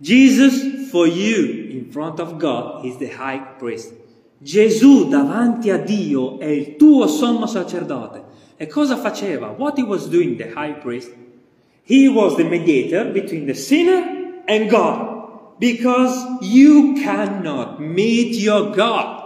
Jesus, 0.00 0.90
for 0.90 1.06
you, 1.06 1.70
in 1.70 1.90
front 1.90 2.20
of 2.20 2.38
God, 2.38 2.84
is 2.84 2.98
the 2.98 3.08
high 3.08 3.38
priest. 3.58 3.94
Gesù 4.40 5.08
davanti 5.08 5.70
a 5.70 5.78
Dio 5.78 6.38
è 6.38 6.46
il 6.46 6.76
tuo 6.76 7.06
sommo 7.06 7.46
sacerdote. 7.46 8.22
E 8.56 8.66
cosa 8.66 8.96
faceva? 8.96 9.48
What 9.48 9.78
he 9.78 9.82
was 9.82 10.08
doing, 10.08 10.36
the 10.36 10.52
high 10.54 10.74
priest? 10.74 11.10
He 11.82 12.08
was 12.08 12.36
the 12.36 12.44
mediator 12.44 13.10
between 13.10 13.46
the 13.46 13.54
sinner 13.54 14.42
and 14.46 14.68
God. 14.68 15.56
Because 15.58 16.14
you 16.42 16.94
cannot 16.94 17.80
meet 17.80 18.36
your 18.36 18.70
God. 18.70 19.17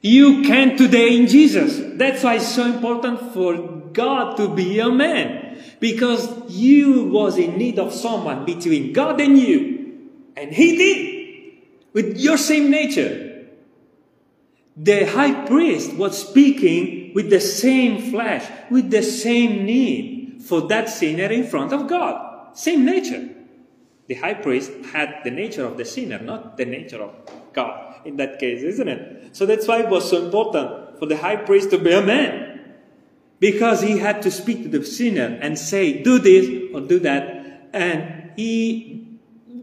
You 0.00 0.42
can 0.42 0.76
today 0.76 1.16
in 1.16 1.26
Jesus. 1.26 1.80
That's 1.98 2.22
why 2.22 2.36
it's 2.36 2.54
so 2.54 2.64
important 2.64 3.32
for 3.32 3.56
God 3.92 4.36
to 4.36 4.54
be 4.54 4.78
a 4.78 4.90
man. 4.90 5.58
Because 5.80 6.50
you 6.50 7.04
was 7.06 7.38
in 7.38 7.56
need 7.56 7.78
of 7.78 7.92
someone 7.92 8.44
between 8.44 8.92
God 8.92 9.20
and 9.20 9.38
you. 9.38 9.98
And 10.36 10.52
he 10.52 10.76
did. 10.76 11.68
With 11.92 12.18
your 12.18 12.38
same 12.38 12.70
nature. 12.70 13.46
The 14.76 15.06
high 15.06 15.46
priest 15.46 15.94
was 15.94 16.28
speaking 16.28 17.12
with 17.14 17.30
the 17.30 17.40
same 17.40 18.12
flesh, 18.12 18.48
with 18.70 18.90
the 18.90 19.02
same 19.02 19.64
need 19.66 20.42
for 20.44 20.68
that 20.68 20.88
sinner 20.88 21.24
in 21.24 21.44
front 21.44 21.72
of 21.72 21.88
God. 21.88 22.56
Same 22.56 22.84
nature. 22.84 23.28
The 24.06 24.14
high 24.14 24.34
priest 24.34 24.70
had 24.92 25.22
the 25.24 25.32
nature 25.32 25.64
of 25.64 25.76
the 25.76 25.84
sinner, 25.84 26.20
not 26.20 26.56
the 26.56 26.64
nature 26.64 27.02
of 27.02 27.14
God 27.52 27.87
in 28.04 28.16
that 28.16 28.38
case, 28.38 28.62
isn't 28.62 28.88
it? 28.88 29.36
So 29.36 29.46
that's 29.46 29.66
why 29.66 29.80
it 29.80 29.88
was 29.88 30.08
so 30.08 30.24
important 30.24 30.98
for 30.98 31.06
the 31.06 31.16
high 31.16 31.36
priest 31.36 31.70
to 31.70 31.78
be 31.78 31.92
a 31.92 32.02
man. 32.02 32.60
Because 33.40 33.82
he 33.82 33.98
had 33.98 34.22
to 34.22 34.30
speak 34.30 34.64
to 34.64 34.68
the 34.68 34.84
sinner 34.84 35.38
and 35.40 35.58
say, 35.58 36.02
do 36.02 36.18
this 36.18 36.74
or 36.74 36.80
do 36.80 36.98
that. 37.00 37.68
And 37.72 38.32
he, 38.36 39.18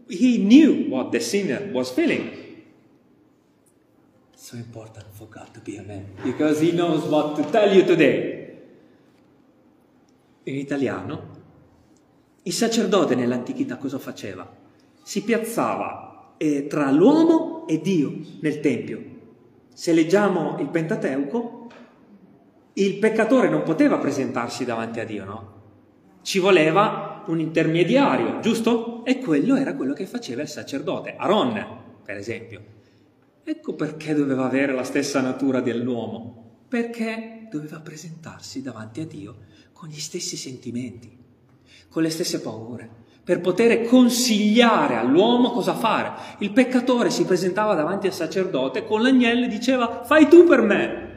he 0.09 0.37
knew 0.37 0.89
what 0.89 1.11
the 1.11 1.19
sinner 1.19 1.71
was 1.73 1.91
feeling. 1.91 2.31
So 4.35 4.57
important 4.57 5.05
for 5.13 5.25
God 5.25 5.53
to 5.53 5.59
be 5.59 5.77
a 5.77 5.83
man. 5.83 6.05
Because 6.23 6.61
he 6.61 6.71
knows 6.71 7.03
what 7.03 7.35
to 7.35 7.43
tell 7.51 7.73
you 7.73 7.83
today. 7.83 8.43
In 10.43 10.55
italiano, 10.55 11.33
il 12.43 12.53
sacerdote 12.53 13.15
nell'antichità 13.15 13.77
cosa 13.77 13.97
faceva? 13.97 14.47
Si 15.03 15.23
piazzava 15.23 16.35
eh, 16.37 16.67
tra 16.67 16.91
l'uomo 16.91 17.54
e 17.67 17.81
Dio 17.81 18.17
nel 18.41 18.59
Tempio. 18.59 19.13
Se 19.73 19.91
leggiamo 19.93 20.57
il 20.59 20.69
Pentateuco, 20.69 21.67
il 22.73 22.97
peccatore 22.97 23.49
non 23.49 23.63
poteva 23.63 23.97
presentarsi 23.97 24.65
davanti 24.65 24.99
a 24.99 25.05
Dio, 25.05 25.25
no? 25.25 25.53
Ci 26.21 26.39
voleva 26.39 27.23
un 27.27 27.39
intermediario, 27.39 28.39
giusto? 28.39 29.05
E 29.05 29.19
quello 29.19 29.55
era 29.55 29.75
quello 29.75 29.93
che 29.93 30.05
faceva 30.05 30.41
il 30.41 30.47
sacerdote, 30.47 31.15
Aaron, 31.17 32.01
per 32.03 32.17
esempio. 32.17 32.63
Ecco 33.43 33.75
perché 33.75 34.13
doveva 34.13 34.45
avere 34.45 34.73
la 34.73 34.83
stessa 34.83 35.21
natura 35.21 35.61
dell'uomo, 35.61 36.63
perché 36.67 37.47
doveva 37.51 37.79
presentarsi 37.79 38.61
davanti 38.61 39.01
a 39.01 39.05
Dio 39.05 39.37
con 39.71 39.87
gli 39.87 39.99
stessi 39.99 40.35
sentimenti, 40.35 41.15
con 41.89 42.01
le 42.01 42.09
stesse 42.09 42.41
paure, 42.41 43.03
per 43.25 43.41
poter 43.41 43.87
consigliare 43.87 44.97
all'uomo 44.97 45.49
cosa 45.49 45.73
fare. 45.73 46.13
Il 46.37 46.51
peccatore 46.51 47.09
si 47.09 47.25
presentava 47.25 47.73
davanti 47.73 48.05
al 48.05 48.13
sacerdote 48.13 48.85
con 48.85 49.01
l'agnello 49.01 49.45
e 49.45 49.47
diceva 49.47 50.03
fai 50.05 50.27
tu 50.27 50.43
per 50.43 50.61
me. 50.61 51.13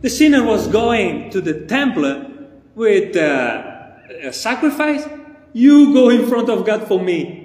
The 0.00 0.08
sinner 0.08 0.42
was 0.42 0.70
going 0.70 1.30
to 1.30 1.42
the 1.42 1.64
temple 1.64 2.30
with 2.74 3.16
uh, 3.16 4.28
a 4.28 4.30
sacrifice. 4.30 5.08
You 5.50 5.92
go 5.92 6.10
in 6.10 6.26
front 6.26 6.48
of 6.48 6.62
God 6.64 6.84
for 6.84 7.00
me. 7.00 7.42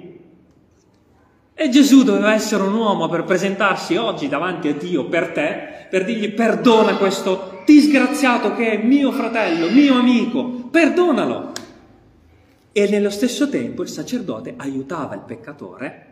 E 1.52 1.68
Gesù 1.70 2.04
doveva 2.04 2.32
essere 2.32 2.62
un 2.62 2.74
uomo 2.74 3.08
per 3.08 3.24
presentarsi 3.24 3.96
oggi 3.96 4.28
davanti 4.28 4.68
a 4.68 4.74
Dio 4.74 5.06
per 5.06 5.32
te, 5.32 5.86
per 5.90 6.04
dirgli 6.04 6.30
perdona 6.30 6.96
questo 6.96 7.62
disgraziato 7.66 8.54
che 8.54 8.70
è 8.70 8.82
mio 8.82 9.10
fratello, 9.10 9.68
mio 9.70 9.94
amico, 9.94 10.44
perdonalo. 10.70 11.49
E 12.72 12.88
nello 12.88 13.10
stesso 13.10 13.48
tempo 13.48 13.82
il 13.82 13.88
sacerdote 13.88 14.54
aiutava 14.56 15.16
il 15.16 15.22
peccatore 15.22 16.06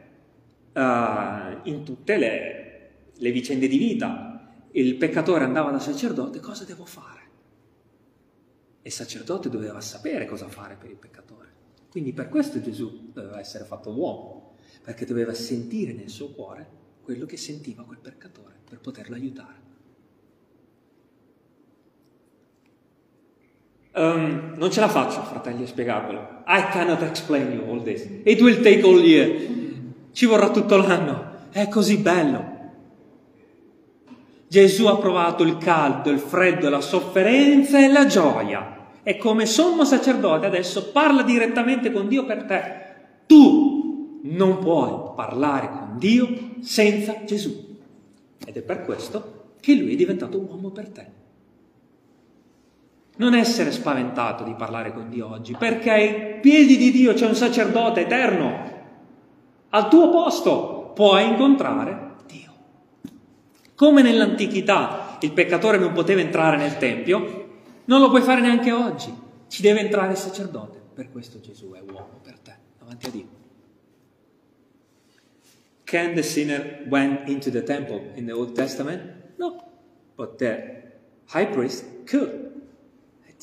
uh, 0.73 1.69
in 1.69 1.83
tutte 1.85 2.17
le, 2.17 2.91
le 3.15 3.31
vicende 3.31 3.69
di 3.69 3.79
vita. 3.79 4.57
Il 4.73 4.97
peccatore 4.97 5.45
andava 5.45 5.71
dal 5.71 5.81
sacerdote, 5.81 6.41
cosa 6.41 6.65
devo 6.65 6.85
fare? 6.85 7.21
E 8.83 8.89
il 8.89 8.93
sacerdote 8.93 9.49
doveva 9.49 9.81
sapere 9.81 10.27
cosa 10.27 10.49
fare 10.49 10.75
per 10.75 10.91
il 10.91 10.97
peccatore. 10.97 11.47
Quindi 11.91 12.13
per 12.13 12.29
questo 12.29 12.61
Gesù 12.61 13.11
doveva 13.13 13.39
essere 13.39 13.65
fatto 13.65 13.91
uomo, 13.91 14.57
perché 14.83 15.07
doveva 15.07 15.35
sentire 15.35 15.93
nel 15.93 16.11
suo 16.11 16.33
cuore 16.33 16.69
quello 17.03 17.25
che 17.25 17.37
sentiva 17.37 17.85
quel 17.85 17.99
peccatore 17.99 18.55
per 18.69 18.81
poterlo 18.81 19.15
aiutare. 19.15 19.68
Um, 23.99 24.53
non 24.55 24.71
ce 24.71 24.79
la 24.79 24.89
faccio, 24.89 25.23
fratelli, 25.23 25.65
a 25.65 25.67
spiegarvelo. 25.67 26.45
I 26.47 26.63
cannot 26.71 27.03
explain 27.03 27.51
you 27.51 27.69
all 27.69 27.83
this. 27.83 28.07
It 28.23 28.41
will 28.41 28.61
take 28.63 28.81
all 28.83 29.03
year. 29.03 29.29
Ci 30.13 30.25
vorrà 30.25 30.51
tutto 30.51 30.77
l'anno. 30.77 31.25
È 31.51 31.67
così 31.67 31.97
bello. 31.97 32.57
Gesù 34.47 34.87
ha 34.87 34.97
provato 34.99 35.43
il 35.43 35.59
caldo, 35.59 36.11
il 36.11 36.21
freddo, 36.21 36.69
la 36.69 36.81
sofferenza 36.81 37.81
e 37.81 37.89
la 37.89 38.07
gioia. 38.07 38.77
E 39.03 39.17
come 39.17 39.47
sommo 39.47 39.85
sacerdote 39.85 40.47
adesso 40.47 40.93
parla 40.93 41.23
direttamente 41.23 41.91
con 41.91 42.07
Dio 42.07 42.25
per 42.25 42.45
te. 42.45 42.63
Tu 43.27 44.21
non 44.23 44.59
puoi 44.61 45.13
parlare 45.17 45.71
con 45.71 45.97
Dio 45.99 46.29
senza 46.61 47.25
Gesù. 47.25 47.77
Ed 48.47 48.57
è 48.57 48.63
per 48.63 48.85
questo 48.85 49.55
che 49.61 49.75
lui 49.75 49.95
è 49.95 49.97
diventato 49.97 50.39
uomo 50.39 50.71
per 50.71 50.89
te. 50.89 51.07
Non 53.19 53.35
essere 53.35 53.73
spaventato 53.73 54.45
di 54.45 54.55
parlare 54.55 54.93
con 54.93 55.09
Dio 55.09 55.29
oggi, 55.29 55.57
perché 55.59 55.91
ai 55.91 56.41
piedi 56.41 56.77
di 56.77 56.93
Dio 56.93 57.15
c'è 57.15 57.27
un 57.27 57.35
sacerdote 57.35 58.03
eterno. 58.03 58.77
Al 59.71 59.89
tuo 59.89 60.09
posto 60.11 60.93
puoi 60.95 61.27
incontrare 61.27 62.15
Dio. 62.27 62.53
Come 63.75 64.03
nell'antichità 64.03 65.19
il 65.21 65.33
peccatore 65.33 65.79
non 65.79 65.93
poteva 65.93 66.21
entrare 66.21 66.57
nel 66.57 66.79
Tempio, 66.79 67.47
non 67.87 68.01
lo 68.01 68.09
puoi 68.09 68.23
fare 68.23 68.41
neanche 68.41 68.71
oggi. 68.71 69.13
Ci 69.49 69.63
deve 69.63 69.81
entrare 69.81 70.13
il 70.13 70.19
sacerdote. 70.19 70.81
Per 70.95 71.11
questo 71.11 71.41
Gesù 71.41 71.73
è 71.73 71.81
uomo 71.81 72.21
per 72.23 72.39
te, 72.39 72.55
davanti 72.79 73.07
a 73.07 73.11
Dio. 73.11 73.27
Can 75.83 76.15
the 76.15 76.23
sinner 76.23 76.85
went 76.89 77.29
into 77.29 77.51
the 77.51 77.65
temple 77.65 78.13
in 78.15 78.27
the 78.27 78.33
Old 78.33 78.53
Testament? 78.53 79.37
No. 79.39 79.57
But 80.15 80.37
the 80.37 80.83
high 81.33 81.47
priest 81.51 81.85
could. 82.09 82.48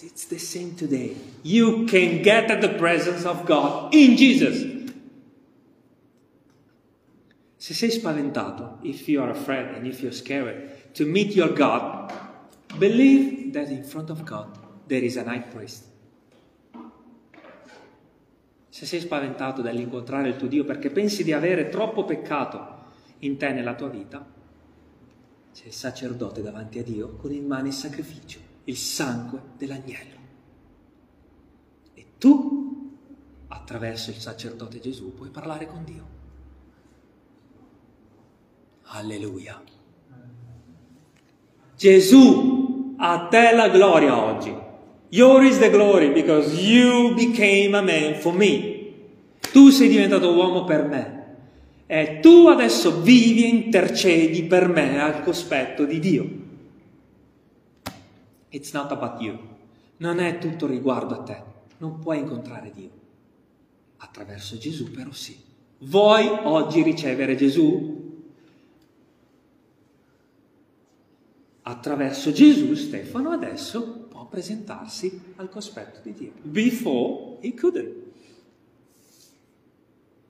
It's 0.06 0.26
the 0.26 0.38
same 0.38 0.76
today. 0.76 1.16
You 1.42 1.86
can 1.88 2.22
get 2.22 2.52
at 2.52 2.62
the 2.62 2.70
presence 2.78 3.26
of 3.26 3.44
God 3.44 3.92
in 3.92 4.16
Jesus. 4.16 4.64
Se 7.58 7.74
sei 7.74 7.90
spaventato, 7.90 8.78
if 8.84 9.08
you 9.08 9.20
are 9.24 9.32
afraid 9.32 9.74
and 9.74 9.88
if 9.88 10.02
you're 10.02 10.14
scared 10.14 10.94
to 10.94 11.06
meet 11.06 11.34
your 11.34 11.52
God, 11.54 12.14
believe 12.78 13.52
that 13.54 13.70
in 13.70 13.84
front 13.84 14.12
of 14.12 14.24
God 14.24 14.56
there 14.88 15.04
is 15.04 15.16
an 15.16 15.26
high 15.26 15.42
priest. 15.42 15.86
Se 18.70 18.86
sei 18.86 19.00
spaventato 19.00 19.64
dall'incontrare 19.64 20.28
il 20.28 20.36
tuo 20.36 20.48
Dio 20.48 20.66
perché 20.66 20.92
pensi 20.92 21.24
di 21.24 21.34
avere 21.34 21.70
troppo 21.70 22.06
peccato 22.06 22.84
in 23.20 23.38
te 23.38 23.52
nella 23.54 23.74
tua 23.74 23.90
vita, 23.90 24.24
c'è 25.52 25.66
il 25.66 25.74
sacerdote 25.74 26.44
davanti 26.44 26.78
a 26.78 26.84
Dio 26.84 27.16
con 27.16 27.32
in 27.32 27.48
mano 27.48 27.66
il 27.66 27.74
sacrificio 27.74 28.54
il 28.66 28.78
sangue 28.78 29.42
dell'agnello. 29.58 30.20
E 31.94 32.06
tu, 32.18 32.92
attraverso 33.48 34.10
il 34.10 34.18
sacerdote 34.18 34.80
Gesù, 34.80 35.14
puoi 35.14 35.30
parlare 35.30 35.68
con 35.68 35.84
Dio. 35.84 36.14
Alleluia. 38.84 39.62
Gesù, 41.76 42.96
a 42.98 43.28
te 43.28 43.54
la 43.54 43.70
gloria 43.70 44.18
oggi. 44.18 44.64
Your 45.10 45.44
is 45.44 45.60
the 45.60 45.70
glory 45.70 46.12
because 46.12 46.60
you 46.60 47.14
became 47.14 47.76
a 47.76 47.82
man 47.82 48.16
for 48.16 48.34
me. 48.34 48.94
Tu 49.52 49.70
sei 49.70 49.88
diventato 49.88 50.34
uomo 50.34 50.64
per 50.64 50.86
me. 50.88 51.24
E 51.86 52.20
tu 52.20 52.48
adesso 52.48 53.02
vivi 53.02 53.46
e 53.46 53.48
intercedi 53.48 54.44
per 54.44 54.68
me 54.68 55.00
al 55.02 55.24
cospetto 55.24 55.86
di 55.86 56.00
Dio. 56.00 56.45
It's 58.56 58.72
not 58.72 58.90
about 58.92 59.20
you. 59.20 59.38
Non 59.98 60.20
è 60.20 60.38
tutto 60.38 60.66
riguardo 60.66 61.14
a 61.14 61.24
te. 61.24 61.44
Non 61.80 62.00
puoi 62.00 62.20
incontrare 62.20 62.72
Dio. 62.74 62.90
Attraverso 63.98 64.58
Gesù 64.58 64.92
però 64.92 65.12
sì. 65.12 65.38
Vuoi 65.80 66.26
oggi 66.26 66.82
ricevere 66.82 67.36
Gesù? 67.36 67.94
attraverso 71.68 72.32
Gesù 72.32 72.76
Stefano 72.76 73.32
adesso 73.32 74.06
può 74.08 74.28
presentarsi 74.28 75.34
al 75.38 75.50
cospetto 75.50 76.00
di 76.04 76.14
Dio. 76.14 76.32
Before 76.44 77.38
he 77.42 77.56
couldn't. 77.56 78.04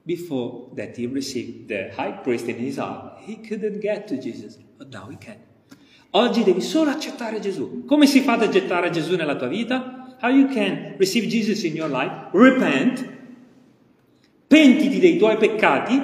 Before 0.04 0.70
that 0.76 0.98
he 0.98 1.08
received 1.08 1.68
the 1.68 1.92
high 1.98 2.22
priest 2.22 2.48
in 2.48 2.58
his 2.58 2.78
heart, 2.78 3.20
he 3.26 3.36
couldn't 3.42 3.80
get 3.80 4.08
to 4.08 4.18
Jesus, 4.18 4.58
but 4.78 4.90
now 4.94 5.10
he 5.10 5.18
can. 5.18 5.45
Oggi 6.16 6.44
devi 6.44 6.62
solo 6.62 6.90
accettare 6.90 7.42
Gesù. 7.42 7.84
Come 7.84 8.08
si 8.08 8.22
fa 8.22 8.34
ad 8.34 8.44
accettare 8.44 8.90
Gesù 8.90 9.16
nella 9.16 9.36
tua 9.36 9.48
vita? 9.48 10.16
How 10.22 10.30
you 10.30 10.48
can 10.48 10.96
receive 10.98 11.28
Jesus 11.28 11.64
in 11.64 11.76
your 11.76 11.92
life? 11.92 12.30
Repent, 12.32 13.06
pentiti 14.48 15.00
dei 15.00 15.18
tuoi 15.18 15.36
peccati 15.36 16.02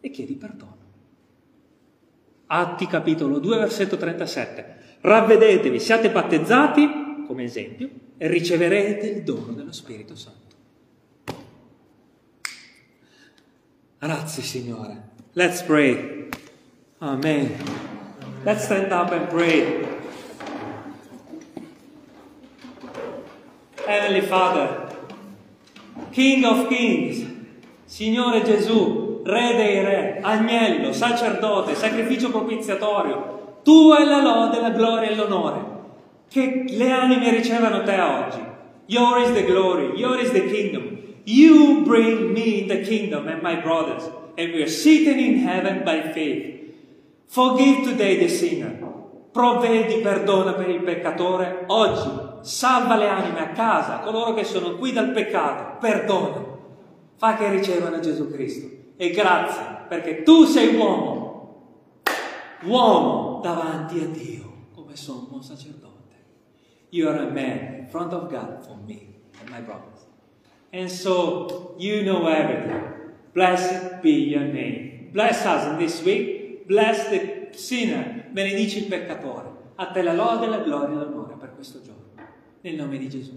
e 0.00 0.10
chiedi 0.10 0.34
perdono. 0.34 0.76
Atti 2.46 2.86
capitolo 2.86 3.40
2 3.40 3.58
versetto 3.58 3.96
37. 3.96 4.76
Ravvedetevi, 5.00 5.80
siate 5.80 6.10
battezzati, 6.10 7.24
come 7.26 7.42
esempio, 7.42 7.90
e 8.16 8.28
riceverete 8.28 9.08
il 9.08 9.22
dono 9.24 9.52
dello 9.52 9.72
Spirito 9.72 10.14
Santo. 10.14 10.56
Grazie 13.98 14.42
Signore. 14.44 15.08
Let's 15.32 15.62
pray. 15.62 16.28
Amen. 16.98 17.87
Let's 18.44 18.64
stand 18.64 18.92
up 18.92 19.10
and 19.10 19.28
pray. 19.28 19.84
Heavenly 23.84 24.20
Father, 24.20 24.94
King 26.12 26.44
of 26.44 26.68
Kings, 26.68 27.24
Signore 27.86 28.42
Gesù, 28.42 29.22
Re 29.24 29.56
dei 29.56 29.84
Re, 29.84 30.20
Agnello, 30.22 30.92
Sacerdote, 30.92 31.74
Sacrificio 31.74 32.30
propiziatorio, 32.30 33.60
Tua 33.64 33.98
è 33.98 34.04
la 34.04 34.22
lode, 34.22 34.60
la 34.60 34.70
gloria 34.70 35.10
e 35.10 35.16
l'onore. 35.16 35.76
Che 36.30 36.64
le 36.68 36.90
anime 36.90 37.30
ricevano 37.30 37.82
Te 37.82 38.00
oggi. 38.00 38.46
Your 38.86 39.18
is 39.20 39.32
the 39.32 39.44
glory, 39.44 39.98
Your 39.98 40.18
is 40.18 40.30
the 40.30 40.46
kingdom. 40.46 41.16
You 41.24 41.82
bring 41.84 42.32
me 42.32 42.66
the 42.66 42.82
kingdom 42.82 43.26
and 43.26 43.42
my 43.42 43.56
brothers, 43.56 44.04
and 44.36 44.52
we 44.52 44.62
are 44.62 44.68
seated 44.68 45.18
in 45.18 45.40
heaven 45.40 45.82
by 45.84 46.12
faith. 46.12 46.67
Forgive 47.28 47.90
today 47.90 48.18
the 48.18 48.28
sinner. 48.28 48.76
Provvedi 49.30 50.00
perdona 50.00 50.54
per 50.54 50.70
il 50.70 50.82
peccatore 50.82 51.64
oggi. 51.66 52.26
Salva 52.40 52.96
le 52.96 53.06
anime 53.06 53.40
a 53.40 53.50
casa, 53.50 53.98
coloro 53.98 54.32
che 54.32 54.44
sono 54.44 54.76
qui 54.76 54.92
dal 54.92 55.12
peccato. 55.12 55.76
Perdona. 55.78 56.42
Fa 57.16 57.36
che 57.36 57.50
ricevano 57.50 58.00
Gesù 58.00 58.30
Cristo. 58.30 58.66
E 58.96 59.10
grazie 59.10 59.84
perché 59.88 60.22
tu 60.22 60.44
sei 60.44 60.74
uomo. 60.74 61.26
Uomo 62.64 63.40
davanti 63.42 64.00
a 64.00 64.06
Dio 64.06 64.52
come 64.74 64.96
sommo 64.96 65.42
sacerdote. 65.42 66.14
You 66.88 67.08
are 67.08 67.18
a 67.18 67.30
man 67.30 67.80
in 67.80 67.86
front 67.88 68.14
of 68.14 68.30
God 68.30 68.64
for 68.64 68.76
me 68.86 69.20
and 69.38 69.50
my 69.50 69.60
brothers. 69.60 70.06
And 70.72 70.88
so 70.88 71.74
you 71.78 72.02
know 72.04 72.26
everything. 72.26 73.12
Blessed 73.34 74.00
be 74.00 74.30
your 74.30 74.44
name. 74.44 75.10
Bless 75.12 75.44
us 75.44 75.66
in 75.66 75.76
this 75.76 76.02
week. 76.02 76.37
Bless 76.68 77.08
the 77.08 77.48
sinner. 77.52 78.26
Benedici 78.30 78.80
il 78.80 78.84
peccatore. 78.88 79.50
A 79.76 79.86
te 79.86 80.02
la 80.02 80.12
lode, 80.12 80.48
la 80.48 80.58
gloria 80.58 81.00
e 81.00 81.04
l'onore 81.04 81.34
per 81.36 81.54
questo 81.54 81.80
giorno. 81.80 82.12
Nel 82.60 82.74
nome 82.74 82.98
di 82.98 83.08
Gesù. 83.08 83.32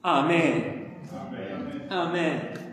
Amen. 0.00 0.96
Amen. 1.10 1.86
Amen. 1.88 2.65